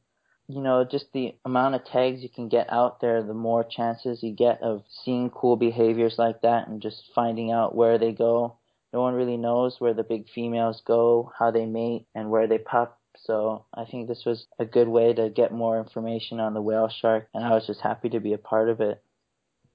You 0.49 0.62
know, 0.62 0.85
just 0.85 1.12
the 1.12 1.35
amount 1.45 1.75
of 1.75 1.85
tags 1.85 2.23
you 2.23 2.31
can 2.31 2.49
get 2.49 2.73
out 2.73 3.00
there, 3.00 3.23
the 3.23 3.35
more 3.35 3.62
chances 3.62 4.23
you 4.23 4.33
get 4.33 4.62
of 4.62 4.83
seeing 5.05 5.31
cool 5.31 5.57
behaviors 5.57 6.17
like 6.19 6.40
that 6.40 6.69
and 6.69 6.81
just 6.81 7.02
finding 7.14 7.52
out 7.52 7.75
where 7.75 7.99
they 7.99 8.12
go 8.12 8.58
no 8.92 9.02
one 9.02 9.14
really 9.14 9.37
knows 9.37 9.76
where 9.78 9.95
the 9.95 10.02
big 10.02 10.26
females 10.35 10.83
go, 10.87 11.30
how 11.38 11.50
they 11.50 11.66
mate, 11.66 12.07
and 12.14 12.30
where 12.30 12.47
they 12.47 12.59
pup. 12.59 12.99
So 13.25 13.64
I 13.75 13.85
think 13.85 14.09
this 14.09 14.23
was 14.25 14.47
a 14.59 14.64
good 14.64 14.88
way 14.88 15.12
to 15.12 15.28
get 15.28 15.52
more 15.52 15.78
information 15.78 16.40
on 16.40 16.54
the 16.54 16.62
whale 16.62 16.88
shark, 16.88 17.28
and 17.35 17.45
I 17.45 17.50
was 17.50 17.66
just 17.66 17.80
happy 17.80 18.09
to 18.11 18.21
be 18.21 18.33
a 18.33 18.38
part 18.38 18.68
of 18.68 18.80
it. 18.80 19.02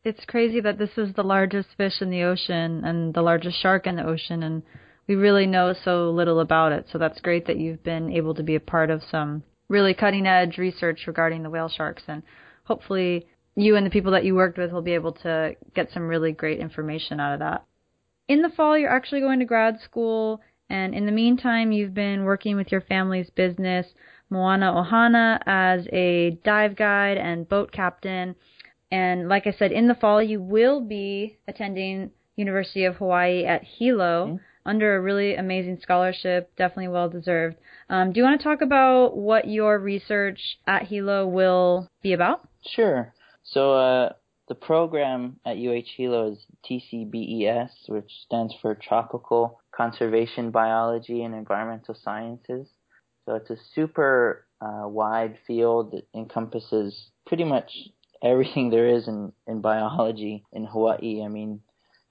It's 0.03 0.25
crazy 0.25 0.59
that 0.61 0.77
this 0.77 0.97
is 0.97 1.13
the 1.13 1.23
largest 1.23 1.69
fish 1.77 2.01
in 2.01 2.09
the 2.09 2.23
ocean 2.23 2.83
and 2.83 3.13
the 3.13 3.21
largest 3.21 3.61
shark 3.61 3.85
in 3.85 3.97
the 3.97 4.05
ocean, 4.05 4.43
and 4.43 4.63
we 5.07 5.15
really 5.15 5.45
know 5.45 5.73
so 5.73 6.09
little 6.09 6.39
about 6.39 6.71
it. 6.71 6.87
So 6.91 6.97
that's 6.97 7.21
great 7.21 7.45
that 7.47 7.57
you've 7.57 7.83
been 7.83 8.11
able 8.11 8.33
to 8.35 8.43
be 8.43 8.55
a 8.55 8.59
part 8.59 8.89
of 8.89 9.03
some 9.11 9.43
really 9.67 9.93
cutting 9.93 10.25
edge 10.25 10.57
research 10.57 11.05
regarding 11.05 11.43
the 11.43 11.49
whale 11.49 11.69
sharks, 11.69 12.03
and 12.07 12.23
hopefully 12.63 13.27
you 13.55 13.75
and 13.75 13.85
the 13.85 13.91
people 13.91 14.13
that 14.13 14.25
you 14.25 14.35
worked 14.35 14.57
with 14.57 14.71
will 14.71 14.81
be 14.81 14.93
able 14.93 15.11
to 15.11 15.55
get 15.75 15.91
some 15.91 16.07
really 16.07 16.31
great 16.31 16.59
information 16.59 17.19
out 17.19 17.33
of 17.33 17.39
that 17.39 17.65
in 18.27 18.41
the 18.41 18.49
fall, 18.49 18.77
you're 18.77 18.89
actually 18.89 19.21
going 19.21 19.39
to 19.39 19.45
grad 19.45 19.79
school 19.81 20.41
And 20.69 20.95
in 20.95 21.05
the 21.05 21.11
meantime, 21.11 21.71
you've 21.71 21.93
been 21.93 22.23
working 22.23 22.55
with 22.55 22.71
your 22.71 22.81
family's 22.81 23.29
business, 23.29 23.85
Moana 24.29 24.73
Ohana, 24.73 25.39
as 25.45 25.87
a 25.93 26.39
dive 26.43 26.75
guide 26.75 27.17
and 27.17 27.47
boat 27.47 27.71
captain. 27.71 28.35
And 28.91 29.29
like 29.29 29.45
I 29.45 29.51
said, 29.51 29.71
in 29.71 29.87
the 29.87 29.95
fall, 29.95 30.21
you 30.21 30.41
will 30.41 30.81
be 30.81 31.37
attending 31.47 32.11
University 32.35 32.85
of 32.85 32.95
Hawaii 32.95 33.45
at 33.45 33.63
Hilo 33.63 34.25
mm-hmm. 34.25 34.35
under 34.65 34.95
a 34.95 35.01
really 35.01 35.35
amazing 35.35 35.79
scholarship, 35.81 36.49
definitely 36.55 36.87
well 36.87 37.09
deserved. 37.09 37.57
Um, 37.89 38.11
do 38.11 38.19
you 38.19 38.23
want 38.23 38.39
to 38.39 38.43
talk 38.43 38.61
about 38.61 39.15
what 39.15 39.47
your 39.47 39.77
research 39.77 40.57
at 40.65 40.87
Hilo 40.87 41.27
will 41.27 41.87
be 42.01 42.13
about? 42.13 42.47
Sure. 42.65 43.13
So 43.43 43.73
uh, 43.73 44.13
the 44.47 44.55
program 44.55 45.39
at 45.45 45.57
UH 45.57 45.87
Hilo 45.95 46.33
is 46.33 46.45
TCBES, 46.69 47.69
which 47.87 48.11
stands 48.25 48.53
for 48.61 48.75
Tropical 48.75 49.61
Conservation 49.73 50.51
Biology 50.51 51.23
and 51.23 51.33
Environmental 51.33 51.95
Sciences. 51.95 52.67
So 53.25 53.35
it's 53.35 53.49
a 53.49 53.57
super 53.73 54.45
uh, 54.61 54.87
wide 54.87 55.37
field 55.47 55.91
that 55.91 56.07
encompasses 56.13 57.09
pretty 57.25 57.45
much 57.45 57.71
everything 58.21 58.69
there 58.69 58.87
is 58.87 59.07
in, 59.07 59.31
in 59.47 59.61
biology 59.61 60.45
in 60.51 60.65
Hawaii. 60.65 61.23
I 61.23 61.29
mean, 61.29 61.61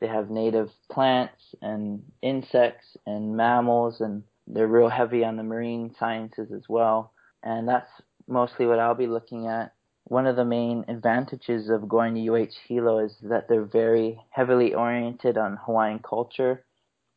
they 0.00 0.06
have 0.08 0.30
native 0.30 0.70
plants 0.90 1.54
and 1.60 2.02
insects 2.22 2.96
and 3.06 3.36
mammals, 3.36 4.00
and 4.00 4.22
they're 4.46 4.66
real 4.66 4.88
heavy 4.88 5.24
on 5.24 5.36
the 5.36 5.42
marine 5.42 5.94
sciences 5.98 6.50
as 6.50 6.62
well. 6.68 7.12
And 7.42 7.68
that's 7.68 7.90
mostly 8.26 8.66
what 8.66 8.78
I'll 8.78 8.94
be 8.94 9.06
looking 9.06 9.46
at. 9.48 9.74
One 10.12 10.26
of 10.26 10.36
the 10.36 10.44
main 10.44 10.84
advantages 10.88 11.70
of 11.70 11.88
going 11.88 12.16
to 12.16 12.28
UH 12.34 12.52
Hilo 12.68 12.98
is 12.98 13.16
that 13.22 13.48
they're 13.48 13.64
very 13.64 14.20
heavily 14.28 14.74
oriented 14.74 15.38
on 15.38 15.56
Hawaiian 15.56 16.00
culture. 16.00 16.66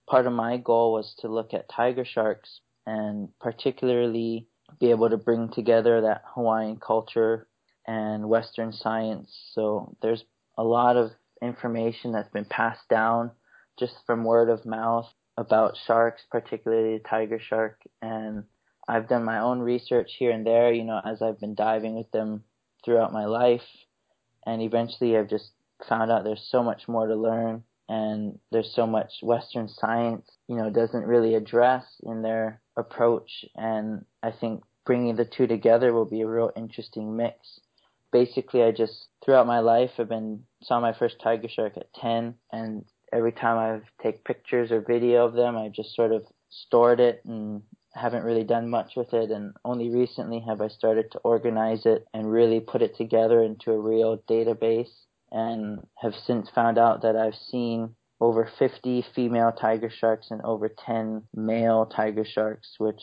Part 0.09 0.27
of 0.27 0.31
my 0.31 0.55
goal 0.55 0.93
was 0.93 1.13
to 1.19 1.27
look 1.27 1.53
at 1.53 1.67
tiger 1.67 2.05
sharks 2.05 2.61
and 2.85 3.37
particularly 3.41 4.47
be 4.79 4.91
able 4.91 5.09
to 5.09 5.17
bring 5.17 5.49
together 5.49 5.99
that 5.99 6.23
Hawaiian 6.35 6.77
culture 6.77 7.49
and 7.85 8.29
Western 8.29 8.71
science. 8.71 9.29
So 9.51 9.97
there's 10.01 10.23
a 10.57 10.63
lot 10.63 10.95
of 10.95 11.11
information 11.41 12.13
that's 12.13 12.31
been 12.31 12.45
passed 12.45 12.87
down 12.87 13.31
just 13.77 13.95
from 14.05 14.23
word 14.23 14.47
of 14.47 14.65
mouth 14.65 15.13
about 15.35 15.75
sharks, 15.85 16.21
particularly 16.31 16.99
the 16.99 17.03
tiger 17.03 17.41
shark. 17.41 17.81
And 18.01 18.45
I've 18.87 19.09
done 19.09 19.25
my 19.25 19.39
own 19.39 19.59
research 19.59 20.13
here 20.17 20.31
and 20.31 20.47
there, 20.47 20.71
you 20.71 20.85
know, 20.85 21.01
as 21.03 21.21
I've 21.21 21.41
been 21.41 21.55
diving 21.55 21.97
with 21.97 22.09
them 22.11 22.45
throughout 22.85 23.11
my 23.11 23.25
life. 23.25 23.67
And 24.45 24.61
eventually 24.61 25.17
I've 25.17 25.29
just 25.29 25.49
found 25.89 26.11
out 26.11 26.23
there's 26.23 26.47
so 26.49 26.63
much 26.63 26.87
more 26.87 27.07
to 27.07 27.15
learn 27.15 27.63
and 27.89 28.39
there's 28.51 28.71
so 28.73 28.87
much 28.87 29.11
Western 29.21 29.67
science, 29.67 30.29
you 30.47 30.55
know, 30.55 30.69
doesn't 30.69 31.05
really 31.05 31.35
address 31.35 31.85
in 32.03 32.21
their 32.21 32.61
approach. 32.77 33.45
And 33.55 34.05
I 34.23 34.31
think 34.31 34.63
bringing 34.85 35.15
the 35.15 35.25
two 35.25 35.47
together 35.47 35.93
will 35.93 36.05
be 36.05 36.21
a 36.21 36.27
real 36.27 36.51
interesting 36.55 37.15
mix. 37.15 37.59
Basically, 38.11 38.63
I 38.63 38.71
just 38.71 39.07
throughout 39.23 39.47
my 39.47 39.59
life, 39.59 39.91
I've 39.99 40.09
been 40.09 40.43
saw 40.63 40.79
my 40.79 40.93
first 40.93 41.19
tiger 41.21 41.49
shark 41.49 41.73
at 41.75 41.93
10, 41.95 42.35
and 42.51 42.85
every 43.11 43.33
time 43.33 43.57
I 43.57 44.03
take 44.03 44.23
pictures 44.23 44.71
or 44.71 44.81
video 44.81 45.25
of 45.25 45.33
them, 45.33 45.57
I 45.57 45.69
just 45.69 45.95
sort 45.95 46.11
of 46.11 46.23
stored 46.49 46.99
it 46.99 47.21
and 47.25 47.61
haven't 47.95 48.23
really 48.23 48.43
done 48.43 48.69
much 48.69 48.95
with 48.95 49.13
it. 49.13 49.31
And 49.31 49.53
only 49.63 49.89
recently 49.89 50.43
have 50.47 50.61
I 50.61 50.67
started 50.67 51.11
to 51.11 51.19
organize 51.19 51.85
it 51.85 52.05
and 52.13 52.31
really 52.31 52.59
put 52.59 52.81
it 52.81 52.95
together 52.95 53.41
into 53.41 53.71
a 53.71 53.79
real 53.79 54.17
database. 54.29 54.91
And 55.31 55.85
have 55.97 56.13
since 56.13 56.49
found 56.49 56.77
out 56.77 57.01
that 57.01 57.15
I've 57.15 57.35
seen 57.35 57.95
over 58.21 58.49
50 58.57 59.05
female 59.13 59.51
tiger 59.51 59.89
sharks 59.89 60.27
and 60.31 60.41
over 60.43 60.69
10 60.69 61.23
male 61.35 61.85
tiger 61.85 62.23
sharks, 62.23 62.75
which, 62.77 63.01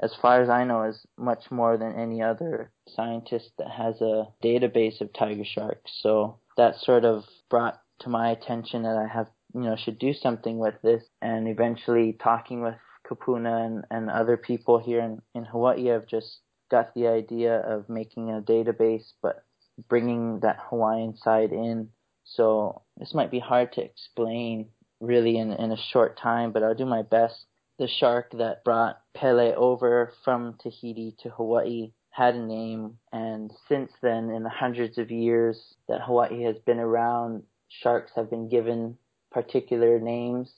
as 0.00 0.14
far 0.14 0.40
as 0.40 0.48
I 0.48 0.64
know, 0.64 0.84
is 0.84 1.04
much 1.18 1.50
more 1.50 1.76
than 1.76 1.98
any 1.98 2.22
other 2.22 2.70
scientist 2.88 3.50
that 3.58 3.70
has 3.70 4.00
a 4.00 4.28
database 4.42 5.00
of 5.00 5.12
tiger 5.12 5.44
sharks. 5.44 5.92
So 6.00 6.38
that 6.56 6.76
sort 6.76 7.04
of 7.04 7.24
brought 7.50 7.80
to 8.00 8.08
my 8.08 8.30
attention 8.30 8.84
that 8.84 8.96
I 8.96 9.06
have, 9.06 9.28
you 9.54 9.62
know, 9.62 9.76
should 9.76 9.98
do 9.98 10.14
something 10.14 10.58
with 10.58 10.74
this. 10.82 11.02
And 11.20 11.48
eventually, 11.48 12.14
talking 12.14 12.62
with 12.62 12.76
Kupuna 13.08 13.66
and, 13.66 13.84
and 13.90 14.10
other 14.10 14.36
people 14.36 14.78
here 14.78 15.00
in, 15.00 15.22
in 15.34 15.44
Hawaii, 15.44 15.92
I've 15.92 16.06
just 16.06 16.40
got 16.70 16.94
the 16.94 17.06
idea 17.06 17.60
of 17.60 17.88
making 17.88 18.30
a 18.30 18.40
database, 18.40 19.12
but 19.22 19.44
bringing 19.88 20.40
that 20.40 20.58
Hawaiian 20.68 21.16
side 21.16 21.52
in 21.52 21.90
so 22.26 22.82
this 22.96 23.14
might 23.14 23.30
be 23.30 23.38
hard 23.38 23.72
to 23.74 23.82
explain 23.82 24.68
really 25.00 25.38
in, 25.38 25.52
in 25.52 25.70
a 25.70 25.76
short 25.76 26.18
time, 26.18 26.52
but 26.52 26.62
I'll 26.62 26.74
do 26.74 26.84
my 26.84 27.02
best. 27.02 27.46
The 27.78 27.86
shark 27.86 28.32
that 28.32 28.64
brought 28.64 29.00
Pele 29.14 29.54
over 29.54 30.12
from 30.24 30.54
Tahiti 30.60 31.14
to 31.20 31.30
Hawaii 31.30 31.92
had 32.10 32.34
a 32.34 32.40
name, 32.40 32.98
and 33.12 33.52
since 33.68 33.92
then, 34.02 34.30
in 34.30 34.42
the 34.42 34.48
hundreds 34.48 34.98
of 34.98 35.10
years 35.10 35.74
that 35.86 36.00
Hawaii 36.00 36.42
has 36.42 36.58
been 36.58 36.80
around, 36.80 37.44
sharks 37.68 38.12
have 38.16 38.30
been 38.30 38.48
given 38.48 38.96
particular 39.30 40.00
names, 40.00 40.50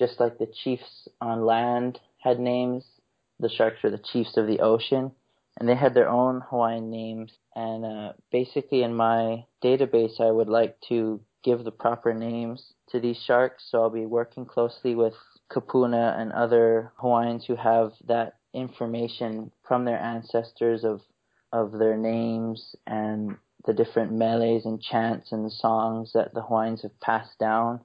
just 0.00 0.18
like 0.18 0.38
the 0.38 0.46
chiefs 0.64 1.06
on 1.20 1.44
land 1.44 2.00
had 2.18 2.40
names. 2.40 2.84
The 3.38 3.50
sharks 3.50 3.82
were 3.84 3.90
the 3.90 3.98
chiefs 3.98 4.36
of 4.36 4.46
the 4.46 4.60
ocean 4.60 5.12
and 5.58 5.68
they 5.68 5.76
had 5.76 5.94
their 5.94 6.08
own 6.08 6.40
Hawaiian 6.48 6.90
names. 6.90 7.32
And 7.54 7.84
uh, 7.84 8.12
basically, 8.32 8.82
in 8.82 8.94
my 8.94 9.44
database, 9.62 10.20
I 10.20 10.30
would 10.30 10.48
like 10.48 10.80
to 10.88 11.20
give 11.44 11.64
the 11.64 11.70
proper 11.70 12.14
names 12.14 12.72
to 12.90 12.98
these 13.00 13.22
sharks. 13.26 13.68
So 13.70 13.82
I'll 13.82 13.90
be 13.90 14.06
working 14.06 14.46
closely 14.46 14.94
with 14.94 15.14
Kupuna 15.52 16.18
and 16.18 16.32
other 16.32 16.92
Hawaiians 16.96 17.44
who 17.44 17.56
have 17.56 17.92
that 18.06 18.36
information 18.54 19.52
from 19.68 19.84
their 19.84 19.98
ancestors 19.98 20.82
of 20.82 21.02
of 21.52 21.72
their 21.72 21.96
names 21.96 22.76
and 22.86 23.36
the 23.66 23.72
different 23.72 24.12
mele's 24.12 24.64
and 24.64 24.80
chants 24.80 25.32
and 25.32 25.50
songs 25.50 26.12
that 26.14 26.32
the 26.32 26.42
Hawaiians 26.42 26.82
have 26.82 26.98
passed 27.00 27.36
down 27.40 27.80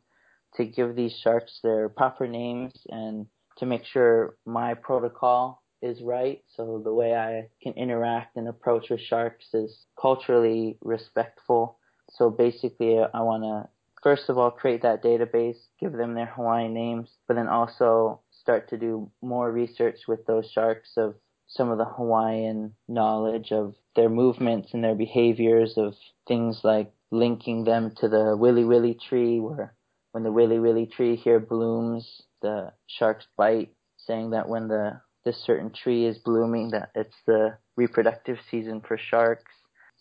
to 0.58 0.66
give 0.66 0.96
these 0.96 1.14
sharks 1.14 1.60
their 1.64 1.90
proper 1.90 2.28
names 2.28 2.74
and 2.90 3.28
to 3.58 3.66
make 3.66 3.86
sure 3.86 4.36
my 4.46 4.74
protocol 4.74 5.62
is 5.82 6.02
right. 6.02 6.42
So 6.56 6.82
the 6.84 6.94
way 6.94 7.16
I 7.16 7.48
can 7.62 7.74
interact 7.74 8.36
and 8.38 8.48
approach 8.48 8.90
with 8.90 9.02
sharks 9.02 9.54
is 9.54 9.86
culturally 10.00 10.78
respectful. 10.82 11.78
So 12.10 12.30
basically, 12.30 13.00
I 13.00 13.22
want 13.22 13.44
to 13.44 13.70
first 14.06 14.30
of 14.30 14.38
all 14.38 14.52
create 14.52 14.84
that 14.84 15.04
database, 15.04 15.58
give 15.80 15.92
them 15.92 16.14
their 16.14 16.28
Hawaiian 16.28 16.76
names, 16.76 17.10
but 17.28 17.34
then 17.34 17.48
also 17.48 18.22
start 18.30 18.70
to 18.70 18.78
do 18.78 19.10
more 19.24 19.52
research 19.52 20.02
with 20.08 20.24
those 20.28 20.48
sharks 20.52 20.92
of 20.96 21.16
some 21.48 21.72
of 21.72 21.80
the 21.80 21.86
Hawaiian 21.86 22.76
knowledge 22.88 23.52
of 23.52 23.74
their 23.96 24.10
movements 24.10 24.70
and 24.74 24.84
their 24.84 24.94
behaviors 24.94 25.74
of 25.78 25.96
things 26.28 26.62
like 26.64 26.92
linking 27.10 27.64
them 27.64 27.94
to 27.98 28.08
the 28.08 28.38
wiliwili 28.38 29.00
tree 29.00 29.40
where 29.40 29.74
when 30.16 30.24
the 30.24 30.32
wiliwili 30.32 30.90
tree 30.90 31.18
here 31.18 31.42
blooms, 31.42 32.22
the 32.42 32.72
sharks 32.88 33.26
bite, 33.36 33.76
saying 33.98 34.30
that 34.30 34.48
when 34.48 34.70
the 34.70 35.02
this 35.26 35.44
certain 35.44 35.74
tree 35.74 36.06
is 36.06 36.18
blooming, 36.20 36.70
that 36.70 36.90
it's 36.96 37.18
the 37.28 37.58
reproductive 37.76 38.38
season 38.50 38.80
for 38.80 38.98
sharks. 38.98 39.52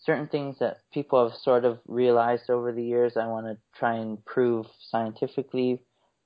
Certain 0.05 0.27
things 0.29 0.55
that 0.59 0.77
people 0.93 1.21
have 1.27 1.37
sort 1.39 1.65
of 1.65 1.79
realized 1.85 2.49
over 2.49 2.71
the 2.71 2.81
years, 2.81 3.17
I 3.17 3.27
want 3.27 3.47
to 3.47 3.57
try 3.77 3.95
and 3.95 4.23
prove 4.23 4.67
scientifically, 4.89 5.81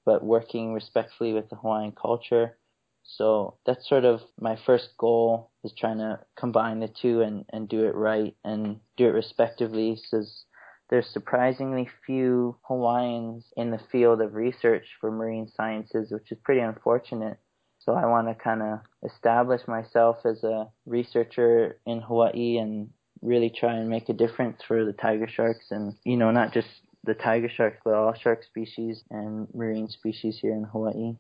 but 0.06 0.24
working 0.24 0.72
respectfully 0.72 1.34
with 1.34 1.50
the 1.50 1.56
Hawaiian 1.56 1.94
culture. 2.00 2.60
So 3.04 3.58
that's 3.66 3.90
sort 3.90 4.06
of 4.06 4.22
my 4.40 4.56
first 4.68 4.90
goal 5.00 5.50
is 5.64 5.74
trying 5.76 5.98
to 5.98 6.20
combine 6.38 6.80
the 6.80 6.90
two 6.90 7.22
and, 7.22 7.44
and 7.52 7.68
do 7.68 7.86
it 7.86 7.96
right 7.96 8.36
and 8.44 8.82
do 8.98 9.06
it 9.06 9.16
respectively. 9.16 9.96
Because 9.96 10.46
there's 10.90 11.08
surprisingly 11.08 11.88
few 12.06 12.58
Hawaiians 12.64 13.46
in 13.56 13.72
the 13.72 13.80
field 13.92 14.22
of 14.22 14.34
research 14.34 14.86
for 15.00 15.12
marine 15.12 15.48
sciences, 15.56 16.12
which 16.12 16.32
is 16.32 16.38
pretty 16.44 16.62
unfortunate. 16.62 17.38
So 17.80 17.94
I 17.94 18.08
want 18.08 18.28
to 18.28 18.36
kind 18.36 18.62
of 18.62 18.80
establish 19.04 19.62
myself 19.68 20.18
as 20.26 20.44
a 20.44 20.68
researcher 20.86 21.80
in 21.86 22.02
Hawaii 22.02 22.58
and 22.58 22.90
really 23.22 23.50
try 23.50 23.76
and 23.76 23.90
make 23.90 24.10
a 24.10 24.14
difference 24.14 24.62
for 24.68 24.84
the 24.84 24.94
tiger 24.94 25.28
sharks 25.28 25.68
and, 25.72 25.96
you 26.04 26.18
know, 26.18 26.32
not 26.32 26.54
just 26.54 26.68
the 27.04 27.14
tiger 27.14 27.50
sharks, 27.50 27.78
but 27.86 27.94
all 27.94 28.14
shark 28.14 28.44
species 28.44 29.04
and 29.10 29.48
marine 29.54 29.88
species 29.88 30.40
here 30.42 30.54
in 30.54 30.64
Hawaii. 30.64 31.16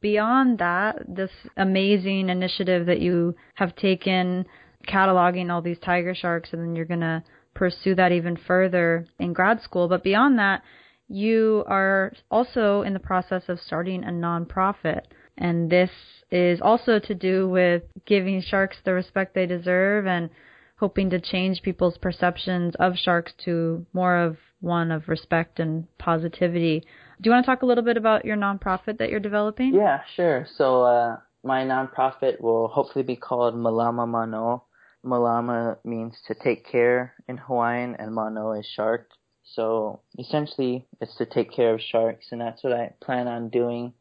Beyond 0.00 0.58
that, 0.58 1.02
this 1.08 1.30
amazing 1.56 2.28
initiative 2.28 2.86
that 2.86 3.00
you 3.00 3.34
have 3.54 3.76
taken 3.76 4.46
cataloging 4.86 5.50
all 5.50 5.60
these 5.60 5.78
tiger 5.78 6.14
sharks 6.14 6.50
and 6.52 6.62
then 6.62 6.76
you're 6.76 6.84
going 6.84 7.00
to 7.00 7.22
pursue 7.58 7.94
that 7.96 8.12
even 8.12 8.36
further 8.36 9.04
in 9.18 9.32
grad 9.32 9.60
school. 9.60 9.88
But 9.88 10.04
beyond 10.04 10.38
that, 10.38 10.62
you 11.08 11.64
are 11.66 12.12
also 12.30 12.82
in 12.82 12.92
the 12.94 13.00
process 13.00 13.42
of 13.48 13.58
starting 13.60 14.04
a 14.04 14.10
nonprofit. 14.10 15.02
And 15.36 15.68
this 15.70 15.90
is 16.30 16.60
also 16.60 16.98
to 17.00 17.14
do 17.14 17.48
with 17.48 17.82
giving 18.06 18.40
sharks 18.42 18.76
the 18.84 18.92
respect 18.92 19.34
they 19.34 19.46
deserve 19.46 20.06
and 20.06 20.30
hoping 20.76 21.10
to 21.10 21.20
change 21.20 21.62
people's 21.62 21.98
perceptions 21.98 22.74
of 22.78 22.96
sharks 22.96 23.32
to 23.44 23.84
more 23.92 24.16
of 24.16 24.36
one 24.60 24.92
of 24.92 25.08
respect 25.08 25.58
and 25.58 25.86
positivity. 25.98 26.80
Do 27.20 27.28
you 27.28 27.32
want 27.32 27.44
to 27.44 27.50
talk 27.50 27.62
a 27.62 27.66
little 27.66 27.84
bit 27.84 27.96
about 27.96 28.24
your 28.24 28.36
nonprofit 28.36 28.98
that 28.98 29.10
you're 29.10 29.18
developing? 29.18 29.74
Yeah, 29.74 30.00
sure. 30.14 30.46
So 30.56 30.82
uh, 30.82 31.16
my 31.42 31.64
nonprofit 31.64 32.40
will 32.40 32.68
hopefully 32.68 33.04
be 33.04 33.16
called 33.16 33.54
Malama 33.54 34.06
Mano. 34.06 34.64
Malama 35.04 35.78
means 35.84 36.14
to 36.26 36.34
take 36.34 36.66
care 36.66 37.14
in 37.28 37.36
Hawaiian, 37.36 37.96
and 37.98 38.14
Mano 38.14 38.52
is 38.52 38.66
shark. 38.66 39.10
So 39.44 40.00
essentially, 40.18 40.86
it's 41.00 41.16
to 41.16 41.26
take 41.26 41.52
care 41.52 41.74
of 41.74 41.80
sharks, 41.80 42.26
and 42.32 42.40
that's 42.40 42.62
what 42.62 42.72
I 42.72 42.92
plan 43.00 43.28
on 43.28 43.48
doing. 43.48 43.92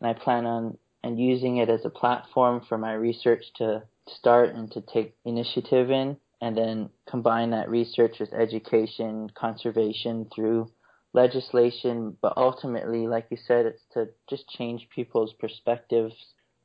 And 0.00 0.08
I 0.08 0.14
plan 0.14 0.46
on 0.46 0.78
and 1.02 1.20
using 1.20 1.58
it 1.58 1.68
as 1.68 1.84
a 1.84 1.90
platform 1.90 2.62
for 2.66 2.78
my 2.78 2.94
research 2.94 3.44
to 3.56 3.82
start 4.06 4.54
and 4.54 4.70
to 4.72 4.80
take 4.80 5.14
initiative 5.24 5.90
in, 5.90 6.16
and 6.40 6.56
then 6.56 6.90
combine 7.08 7.50
that 7.50 7.68
research 7.68 8.18
with 8.20 8.32
education, 8.32 9.30
conservation 9.34 10.26
through 10.34 10.70
legislation, 11.12 12.16
but 12.20 12.36
ultimately, 12.36 13.06
like 13.06 13.26
you 13.30 13.38
said, 13.46 13.66
it's 13.66 13.82
to 13.92 14.08
just 14.28 14.48
change 14.48 14.88
people's 14.94 15.32
perspectives. 15.34 16.14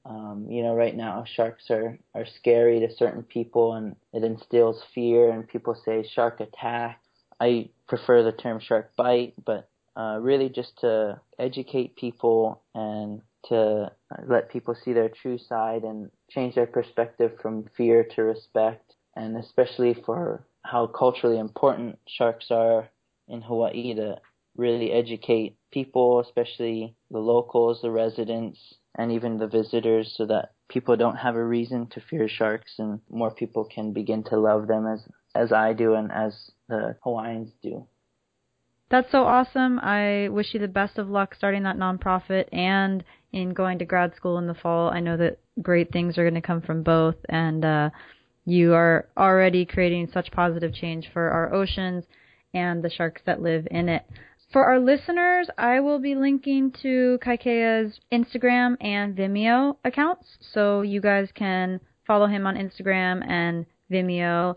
Um, 0.09 0.47
you 0.49 0.63
know, 0.63 0.73
right 0.73 0.95
now 0.95 1.23
sharks 1.23 1.69
are, 1.69 1.99
are 2.15 2.25
scary 2.25 2.79
to 2.79 2.91
certain 2.95 3.21
people 3.21 3.73
and 3.73 3.95
it 4.11 4.23
instills 4.23 4.81
fear 4.93 5.29
and 5.29 5.47
people 5.47 5.75
say 5.85 6.03
shark 6.03 6.39
attack. 6.39 6.99
I 7.39 7.69
prefer 7.87 8.23
the 8.23 8.31
term 8.31 8.59
shark 8.59 8.95
bite, 8.95 9.35
but 9.45 9.69
uh, 9.95 10.17
really 10.19 10.49
just 10.49 10.79
to 10.79 11.21
educate 11.37 11.95
people 11.95 12.63
and 12.73 13.21
to 13.49 13.91
let 14.27 14.51
people 14.51 14.75
see 14.75 14.93
their 14.93 15.09
true 15.09 15.37
side 15.37 15.83
and 15.83 16.09
change 16.31 16.55
their 16.55 16.67
perspective 16.67 17.33
from 17.41 17.65
fear 17.77 18.03
to 18.15 18.23
respect, 18.23 18.95
and 19.15 19.37
especially 19.37 19.93
for 19.93 20.43
how 20.63 20.87
culturally 20.87 21.37
important 21.37 21.99
sharks 22.07 22.47
are 22.49 22.89
in 23.27 23.41
Hawaii 23.41 23.93
to 23.93 24.17
really 24.57 24.91
educate 24.91 25.55
people, 25.71 26.19
especially 26.19 26.95
the 27.11 27.19
locals, 27.19 27.81
the 27.81 27.91
residents, 27.91 28.59
and 28.99 29.11
even 29.13 29.37
the 29.37 29.47
visitors, 29.47 30.13
so 30.15 30.25
that 30.25 30.51
people 30.67 30.95
don't 30.97 31.15
have 31.15 31.35
a 31.35 31.43
reason 31.43 31.87
to 31.87 32.01
fear 32.01 32.27
sharks 32.27 32.73
and 32.77 32.99
more 33.09 33.31
people 33.31 33.63
can 33.63 33.93
begin 33.93 34.23
to 34.25 34.37
love 34.37 34.67
them 34.67 34.85
as 34.85 35.01
as 35.33 35.51
I 35.51 35.73
do 35.73 35.93
and 35.93 36.11
as 36.11 36.51
the 36.67 36.95
Hawaiians 37.03 37.51
do. 37.63 37.87
That's 38.91 39.11
so 39.11 39.23
awesome. 39.23 39.79
I 39.79 40.29
wish 40.29 40.53
you 40.53 40.59
the 40.59 40.67
best 40.67 40.97
of 40.97 41.09
luck 41.09 41.35
starting 41.35 41.63
that 41.63 41.77
nonprofit 41.77 42.45
and 42.51 43.03
in 43.31 43.53
going 43.53 43.79
to 43.79 43.85
grad 43.85 44.15
school 44.15 44.37
in 44.39 44.47
the 44.47 44.55
fall. 44.55 44.89
I 44.89 44.99
know 44.99 45.15
that 45.17 45.39
great 45.61 45.91
things 45.91 46.17
are 46.17 46.23
going 46.23 46.41
to 46.41 46.47
come 46.47 46.61
from 46.61 46.81
both, 46.81 47.15
and 47.29 47.63
uh, 47.63 47.89
you 48.45 48.73
are 48.73 49.07
already 49.15 49.65
creating 49.65 50.09
such 50.11 50.31
positive 50.31 50.73
change 50.73 51.09
for 51.13 51.29
our 51.29 51.53
oceans 51.53 52.05
and 52.53 52.83
the 52.83 52.89
sharks 52.89 53.21
that 53.25 53.41
live 53.41 53.67
in 53.69 53.89
it. 53.89 54.03
For 54.51 54.65
our 54.65 54.79
listeners, 54.79 55.47
I 55.59 55.79
will 55.79 55.99
be 55.99 56.15
linking 56.15 56.71
to 56.81 57.19
Kaikea's 57.21 57.99
Instagram 58.11 58.77
and 58.81 59.15
Vimeo 59.15 59.77
accounts, 59.85 60.37
so 60.53 60.81
you 60.81 61.01
guys 61.01 61.29
can 61.35 61.79
follow 62.07 62.25
him 62.25 62.47
on 62.47 62.55
Instagram 62.55 63.23
and 63.29 63.67
Vimeo. 63.91 64.55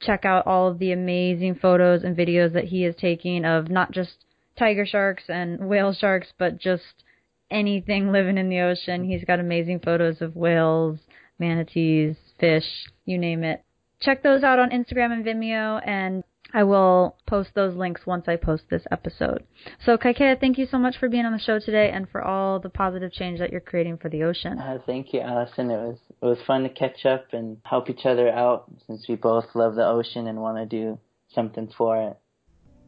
Check 0.00 0.24
out 0.24 0.46
all 0.46 0.68
of 0.68 0.78
the 0.78 0.92
amazing 0.92 1.56
photos 1.56 2.04
and 2.04 2.16
videos 2.16 2.54
that 2.54 2.64
he 2.64 2.84
is 2.84 2.94
taking 2.96 3.44
of 3.44 3.68
not 3.68 3.90
just 3.90 4.24
tiger 4.58 4.86
sharks 4.86 5.24
and 5.28 5.68
whale 5.68 5.92
sharks, 5.92 6.32
but 6.38 6.56
just 6.56 7.04
anything 7.50 8.10
living 8.10 8.38
in 8.38 8.48
the 8.48 8.60
ocean. 8.60 9.04
He's 9.04 9.24
got 9.24 9.40
amazing 9.40 9.80
photos 9.80 10.22
of 10.22 10.36
whales, 10.36 11.00
manatees, 11.38 12.16
fish, 12.40 12.86
you 13.04 13.18
name 13.18 13.44
it. 13.44 13.62
Check 14.00 14.22
those 14.22 14.42
out 14.42 14.58
on 14.58 14.70
Instagram 14.70 15.12
and 15.12 15.24
Vimeo, 15.24 15.86
and 15.86 16.24
I 16.54 16.64
will 16.64 17.16
post 17.26 17.50
those 17.54 17.74
links 17.74 18.06
once 18.06 18.26
I 18.26 18.36
post 18.36 18.64
this 18.70 18.84
episode. 18.90 19.44
So, 19.84 19.98
Kaikea, 19.98 20.40
thank 20.40 20.56
you 20.56 20.66
so 20.66 20.78
much 20.78 20.96
for 20.98 21.08
being 21.08 21.26
on 21.26 21.32
the 21.32 21.38
show 21.38 21.58
today 21.58 21.90
and 21.90 22.08
for 22.08 22.22
all 22.22 22.58
the 22.58 22.70
positive 22.70 23.12
change 23.12 23.38
that 23.38 23.52
you're 23.52 23.60
creating 23.60 23.98
for 23.98 24.08
the 24.08 24.22
ocean. 24.22 24.58
Uh, 24.58 24.78
thank 24.86 25.12
you, 25.12 25.20
Allison. 25.20 25.70
It 25.70 25.76
was 25.76 25.98
it 26.22 26.24
was 26.24 26.38
fun 26.46 26.62
to 26.62 26.70
catch 26.70 27.04
up 27.04 27.26
and 27.32 27.58
help 27.64 27.90
each 27.90 28.06
other 28.06 28.30
out 28.30 28.64
since 28.86 29.06
we 29.08 29.14
both 29.14 29.44
love 29.54 29.74
the 29.74 29.86
ocean 29.86 30.26
and 30.26 30.40
want 30.40 30.56
to 30.56 30.66
do 30.66 30.98
something 31.34 31.70
for 31.76 32.00
it. 32.02 32.16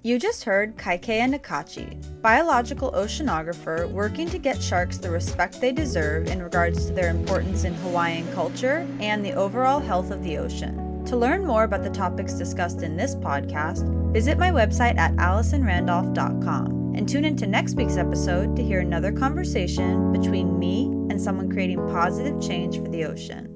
You 0.03 0.19
just 0.19 0.45
heard 0.45 0.79
Kaikea 0.79 1.29
Nakachi, 1.29 2.23
biological 2.23 2.91
oceanographer 2.93 3.91
working 3.91 4.31
to 4.31 4.39
get 4.39 4.63
sharks 4.63 4.97
the 4.97 5.11
respect 5.11 5.61
they 5.61 5.73
deserve 5.73 6.29
in 6.29 6.43
regards 6.43 6.87
to 6.87 6.95
their 6.95 7.11
importance 7.11 7.65
in 7.65 7.75
Hawaiian 7.75 8.33
culture 8.33 8.89
and 9.01 9.23
the 9.23 9.35
overall 9.35 9.79
health 9.79 10.11
of 10.11 10.25
the 10.25 10.39
ocean. 10.39 10.90
To 11.11 11.17
learn 11.17 11.45
more 11.45 11.65
about 11.65 11.83
the 11.83 11.91
topics 11.91 12.35
discussed 12.35 12.85
in 12.85 12.97
this 12.97 13.17
podcast, 13.17 14.13
visit 14.13 14.39
my 14.39 14.53
website 14.53 14.97
at 14.97 15.17
AllisonRandolph.com 15.17 16.95
and 16.95 17.09
tune 17.09 17.25
into 17.25 17.49
next 17.49 17.75
week's 17.75 17.97
episode 17.97 18.55
to 18.55 18.63
hear 18.63 18.79
another 18.79 19.11
conversation 19.11 20.13
between 20.13 20.57
me 20.57 20.85
and 21.11 21.21
someone 21.21 21.51
creating 21.51 21.85
positive 21.89 22.41
change 22.41 22.77
for 22.77 22.89
the 22.91 23.07
ocean. 23.07 23.50